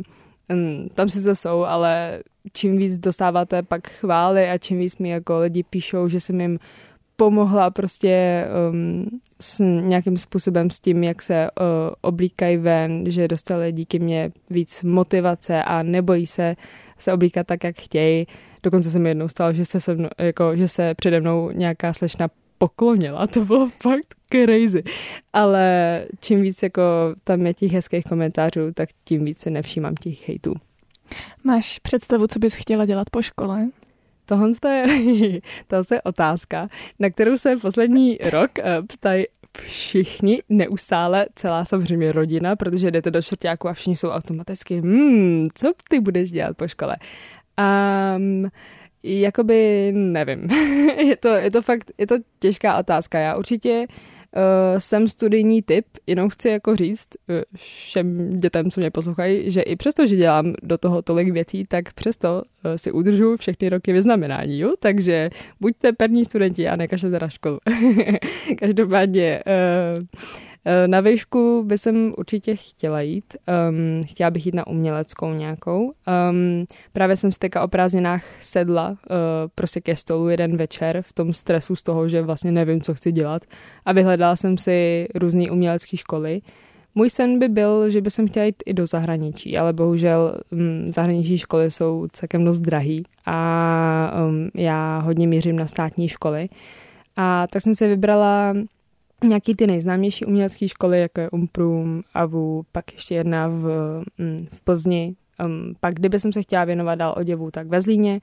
hm, 0.53 0.87
tam 0.95 1.09
sice 1.09 1.35
jsou, 1.35 1.63
ale 1.63 2.19
čím 2.53 2.77
víc 2.77 2.97
dostáváte 2.97 3.63
pak 3.63 3.87
chvály 3.89 4.49
a 4.49 4.57
čím 4.57 4.79
víc 4.79 4.97
mi 4.97 5.09
jako 5.09 5.39
lidi 5.39 5.63
píšou, 5.63 6.07
že 6.07 6.19
jsem 6.19 6.41
jim 6.41 6.59
pomohla 7.17 7.71
prostě 7.71 8.45
um, 8.71 9.05
s 9.41 9.63
nějakým 9.63 10.17
způsobem 10.17 10.69
s 10.69 10.79
tím, 10.79 11.03
jak 11.03 11.21
se 11.21 11.49
uh, 11.59 11.65
oblíkají 12.01 12.57
ven, 12.57 13.11
že 13.11 13.27
dostali 13.27 13.71
díky 13.71 13.99
mě 13.99 14.31
víc 14.49 14.83
motivace 14.83 15.63
a 15.63 15.83
nebojí 15.83 16.27
se 16.27 16.55
se 16.97 17.13
oblíkat 17.13 17.47
tak, 17.47 17.63
jak 17.63 17.75
chtějí. 17.81 18.27
Dokonce 18.63 18.91
se 18.91 18.99
mi 18.99 19.09
jednou 19.09 19.27
stalo, 19.27 19.53
že 19.53 19.65
se, 19.65 19.79
se 19.79 19.95
mnou, 19.95 20.09
jako, 20.17 20.55
že 20.55 20.67
se 20.67 20.93
přede 20.93 21.19
mnou 21.19 21.51
nějaká 21.51 21.93
slečna 21.93 22.27
poklonila, 22.57 23.27
to 23.27 23.45
bylo 23.45 23.69
fakt 23.69 24.15
crazy. 24.31 24.83
Ale 25.33 26.05
čím 26.19 26.41
víc 26.41 26.63
jako 26.63 26.81
tam 27.23 27.45
je 27.45 27.53
těch 27.53 27.71
hezkých 27.71 28.03
komentářů, 28.03 28.73
tak 28.73 28.89
tím 29.03 29.25
víc 29.25 29.39
se 29.39 29.49
nevšímám 29.49 29.95
těch 29.95 30.27
hejtů. 30.27 30.53
Máš 31.43 31.79
představu, 31.79 32.27
co 32.27 32.39
bys 32.39 32.55
chtěla 32.55 32.85
dělat 32.85 33.09
po 33.09 33.21
škole? 33.21 33.67
Tohle 34.25 34.51
je, 34.67 34.85
to 35.67 35.93
je 35.93 36.01
otázka, 36.01 36.67
na 36.99 37.09
kterou 37.09 37.37
se 37.37 37.57
poslední 37.57 38.17
rok 38.17 38.59
eh, 38.59 38.81
ptají 38.93 39.25
všichni 39.57 40.43
neustále, 40.49 41.25
celá 41.35 41.65
samozřejmě 41.65 42.11
rodina, 42.11 42.55
protože 42.55 42.91
jdete 42.91 43.11
do 43.11 43.21
čtvrtáku 43.21 43.69
a 43.69 43.73
všichni 43.73 43.95
jsou 43.95 44.09
automaticky, 44.09 44.81
hmm, 44.81 45.47
co 45.53 45.73
ty 45.89 45.99
budeš 45.99 46.31
dělat 46.31 46.57
po 46.57 46.67
škole? 46.67 46.97
Um, 48.17 48.49
jakoby 49.05 49.91
nevím. 49.95 50.47
je, 51.07 51.17
to, 51.17 51.27
je 51.27 51.51
to 51.51 51.61
fakt, 51.61 51.91
je 51.97 52.07
to 52.07 52.15
těžká 52.39 52.77
otázka. 52.79 53.19
Já 53.19 53.35
určitě 53.35 53.87
uh, 53.87 54.79
jsem 54.79 55.07
studijní 55.07 55.61
typ, 55.61 55.85
jenom 56.07 56.29
chci 56.29 56.49
jako 56.49 56.75
říct 56.75 57.07
uh, 57.29 57.35
všem 57.55 58.29
dětem, 58.39 58.71
co 58.71 58.79
mě 58.79 58.91
poslouchají, 58.91 59.51
že 59.51 59.61
i 59.61 59.75
přesto, 59.75 60.07
že 60.07 60.15
dělám 60.15 60.53
do 60.63 60.77
toho 60.77 61.01
tolik 61.01 61.33
věcí, 61.33 61.63
tak 61.67 61.93
přesto 61.93 62.41
uh, 62.65 62.75
si 62.75 62.91
udržu 62.91 63.37
všechny 63.37 63.69
roky 63.69 63.93
vyznamenání, 63.93 64.59
jo? 64.59 64.73
Takže 64.79 65.29
buďte 65.59 65.93
perní 65.93 66.25
studenti 66.25 66.67
a 66.67 66.75
nekažte 66.75 67.09
na 67.09 67.29
školu. 67.29 67.59
Každopádně 68.59 69.43
uh, 69.47 69.53
Eh, 69.93 70.54
na 70.87 71.01
výšku 71.01 71.63
by 71.65 71.77
jsem 71.77 72.13
určitě 72.17 72.55
chtěla 72.55 73.01
jít. 73.01 73.35
Um, 73.69 74.01
chtěla 74.07 74.31
bych 74.31 74.45
jít 74.45 74.55
na 74.55 74.67
uměleckou 74.67 75.33
nějakou. 75.33 75.93
Um, 76.31 76.65
právě 76.93 77.17
jsem 77.17 77.31
z 77.31 77.37
o 77.63 77.67
prázdninách 77.67 78.23
sedla 78.41 78.89
uh, 78.89 78.95
prostě 79.55 79.81
ke 79.81 79.95
stolu 79.95 80.29
jeden 80.29 80.57
večer 80.57 81.01
v 81.01 81.13
tom 81.13 81.33
stresu 81.33 81.75
z 81.75 81.83
toho, 81.83 82.09
že 82.09 82.21
vlastně 82.21 82.51
nevím, 82.51 82.81
co 82.81 82.93
chci 82.93 83.11
dělat 83.11 83.41
a 83.85 83.93
vyhledala 83.93 84.35
jsem 84.35 84.57
si 84.57 85.07
různé 85.15 85.51
umělecké 85.51 85.97
školy. 85.97 86.41
Můj 86.95 87.09
sen 87.09 87.39
by 87.39 87.49
byl, 87.49 87.89
že 87.89 88.01
by 88.01 88.11
jsem 88.11 88.27
chtěla 88.27 88.45
jít 88.45 88.63
i 88.65 88.73
do 88.73 88.87
zahraničí, 88.87 89.57
ale 89.57 89.73
bohužel 89.73 90.37
um, 90.51 90.91
zahraniční 90.91 91.37
školy 91.37 91.71
jsou 91.71 92.07
celkem 92.11 92.45
dost 92.45 92.59
drahý 92.59 93.03
a 93.25 94.21
um, 94.27 94.49
já 94.53 94.99
hodně 94.99 95.27
mířím 95.27 95.55
na 95.55 95.67
státní 95.67 96.07
školy. 96.07 96.49
A 97.15 97.47
tak 97.47 97.61
jsem 97.61 97.75
se 97.75 97.87
vybrala 97.87 98.53
nějaký 99.23 99.55
ty 99.55 99.67
nejznámější 99.67 100.25
umělecké 100.25 100.67
školy, 100.67 101.01
jako 101.01 101.21
je 101.21 101.29
Umprum, 101.29 102.03
AVU, 102.13 102.63
pak 102.71 102.93
ještě 102.93 103.15
jedna 103.15 103.47
v, 103.47 103.63
mm, 104.17 104.45
v 104.51 104.61
Plzni. 104.63 105.15
Um, 105.45 105.75
pak 105.79 105.93
kdyby 105.93 106.19
jsem 106.19 106.33
se 106.33 106.41
chtěla 106.41 106.65
věnovat 106.65 106.95
dál 106.95 107.13
oděvu, 107.17 107.51
tak 107.51 107.67
ve 107.67 107.81
Zlíně. 107.81 108.21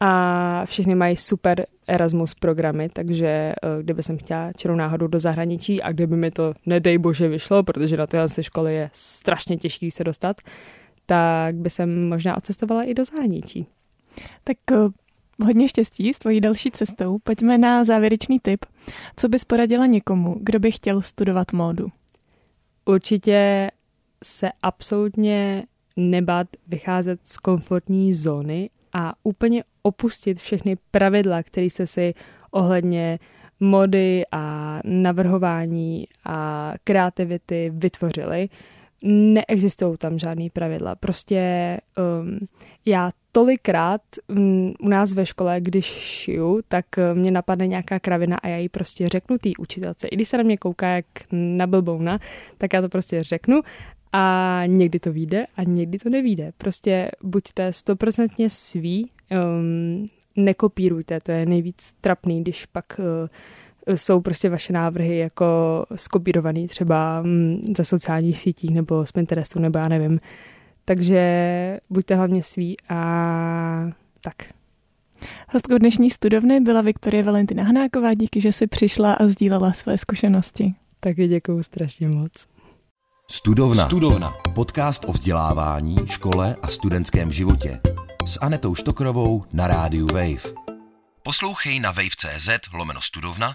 A 0.00 0.62
všechny 0.64 0.94
mají 0.94 1.16
super 1.16 1.66
Erasmus 1.86 2.34
programy, 2.34 2.88
takže 2.88 3.52
uh, 3.62 3.82
kdyby 3.82 4.02
jsem 4.02 4.18
chtěla 4.18 4.52
čerou 4.52 4.74
náhodou 4.74 5.06
do 5.06 5.20
zahraničí 5.20 5.82
a 5.82 5.92
kdyby 5.92 6.16
mi 6.16 6.30
to 6.30 6.54
nedej 6.66 6.98
bože 6.98 7.28
vyšlo, 7.28 7.62
protože 7.62 7.96
na 7.96 8.06
tyhle 8.06 8.28
školy 8.40 8.74
je 8.74 8.90
strašně 8.92 9.56
těžký 9.56 9.90
se 9.90 10.04
dostat, 10.04 10.36
tak 11.06 11.54
by 11.54 11.70
jsem 11.70 12.08
možná 12.08 12.36
odcestovala 12.36 12.82
i 12.82 12.94
do 12.94 13.04
zahraničí. 13.04 13.66
Tak 14.44 14.56
uh, 14.72 14.90
hodně 15.42 15.68
štěstí 15.68 16.14
s 16.14 16.18
tvojí 16.18 16.40
další 16.40 16.70
cestou. 16.70 17.18
Pojďme 17.18 17.58
na 17.58 17.84
závěrečný 17.84 18.40
tip. 18.40 18.64
Co 19.16 19.28
bys 19.28 19.44
poradila 19.44 19.86
někomu, 19.86 20.36
kdo 20.40 20.58
by 20.58 20.72
chtěl 20.72 21.02
studovat 21.02 21.52
módu? 21.52 21.88
Určitě 22.84 23.70
se 24.24 24.50
absolutně 24.62 25.64
nebát 25.96 26.46
vycházet 26.68 27.20
z 27.24 27.38
komfortní 27.38 28.14
zóny 28.14 28.70
a 28.92 29.12
úplně 29.22 29.64
opustit 29.82 30.38
všechny 30.38 30.76
pravidla, 30.90 31.42
které 31.42 31.66
jste 31.66 31.86
si 31.86 32.14
ohledně 32.50 33.18
mody 33.60 34.24
a 34.32 34.80
navrhování 34.84 36.06
a 36.24 36.72
kreativity 36.84 37.72
vytvořili. 37.74 38.48
Neexistují 39.02 39.96
tam 39.98 40.18
žádný 40.18 40.50
pravidla. 40.50 40.94
Prostě 40.94 41.40
um, 42.22 42.38
já 42.86 43.10
tolikrát 43.32 44.00
um, 44.28 44.74
u 44.80 44.88
nás 44.88 45.12
ve 45.12 45.26
škole, 45.26 45.60
když 45.60 45.84
šiju, 45.86 46.60
tak 46.68 46.86
uh, 46.98 47.18
mě 47.18 47.30
napadne 47.30 47.66
nějaká 47.66 47.98
kravina 47.98 48.36
a 48.36 48.48
já 48.48 48.56
ji 48.56 48.68
prostě 48.68 49.08
řeknu 49.08 49.38
té 49.38 49.50
učitelce. 49.58 50.08
I 50.08 50.16
když 50.16 50.28
se 50.28 50.36
na 50.36 50.42
mě 50.42 50.56
kouká 50.56 50.88
jak 50.88 51.06
na 51.32 51.66
blbouna, 51.66 52.18
tak 52.58 52.72
já 52.72 52.82
to 52.82 52.88
prostě 52.88 53.22
řeknu 53.22 53.60
a 54.12 54.62
někdy 54.66 54.98
to 54.98 55.12
vyjde 55.12 55.46
a 55.56 55.62
někdy 55.62 55.98
to 55.98 56.10
nevíde. 56.10 56.52
Prostě 56.58 57.10
buďte 57.22 57.72
stoprocentně 57.72 58.50
svý, 58.50 59.10
um, 59.30 60.06
nekopírujte, 60.36 61.18
to 61.22 61.32
je 61.32 61.46
nejvíc 61.46 61.94
trapný, 62.00 62.40
když 62.40 62.66
pak 62.66 62.84
uh, 62.98 63.28
jsou 63.94 64.20
prostě 64.20 64.48
vaše 64.48 64.72
návrhy 64.72 65.18
jako 65.18 65.46
skopírovaný 65.96 66.68
třeba 66.68 67.20
um, 67.20 67.62
ze 67.76 67.84
sociálních 67.84 68.38
sítích 68.38 68.70
nebo 68.70 69.06
z 69.06 69.12
Pinterestu 69.12 69.60
nebo 69.60 69.78
já 69.78 69.88
nevím. 69.88 70.20
Takže 70.84 71.80
buďte 71.90 72.14
hlavně 72.14 72.42
svý 72.42 72.76
a 72.88 73.90
tak. 74.20 74.34
Hostkou 75.48 75.78
dnešní 75.78 76.10
studovny 76.10 76.60
byla 76.60 76.80
Viktorie 76.80 77.22
Valentina 77.22 77.64
Hanáková, 77.64 78.14
díky, 78.14 78.40
že 78.40 78.52
si 78.52 78.66
přišla 78.66 79.12
a 79.12 79.26
sdílela 79.26 79.72
své 79.72 79.98
zkušenosti. 79.98 80.74
Taky 81.00 81.28
děkuju 81.28 81.62
strašně 81.62 82.08
moc. 82.08 82.32
Studovna. 83.30 83.86
Studovna. 83.86 84.32
Podcast 84.54 85.04
o 85.04 85.12
vzdělávání, 85.12 85.96
škole 86.06 86.56
a 86.62 86.68
studentském 86.68 87.32
životě. 87.32 87.80
S 88.26 88.38
Anetou 88.40 88.74
Štokrovou 88.74 89.44
na 89.52 89.66
rádiu 89.66 90.06
Wave. 90.06 90.54
Poslouchej 91.22 91.80
na 91.80 91.90
wave.cz 91.90 92.48
lomeno 92.72 93.00
studovna, 93.00 93.54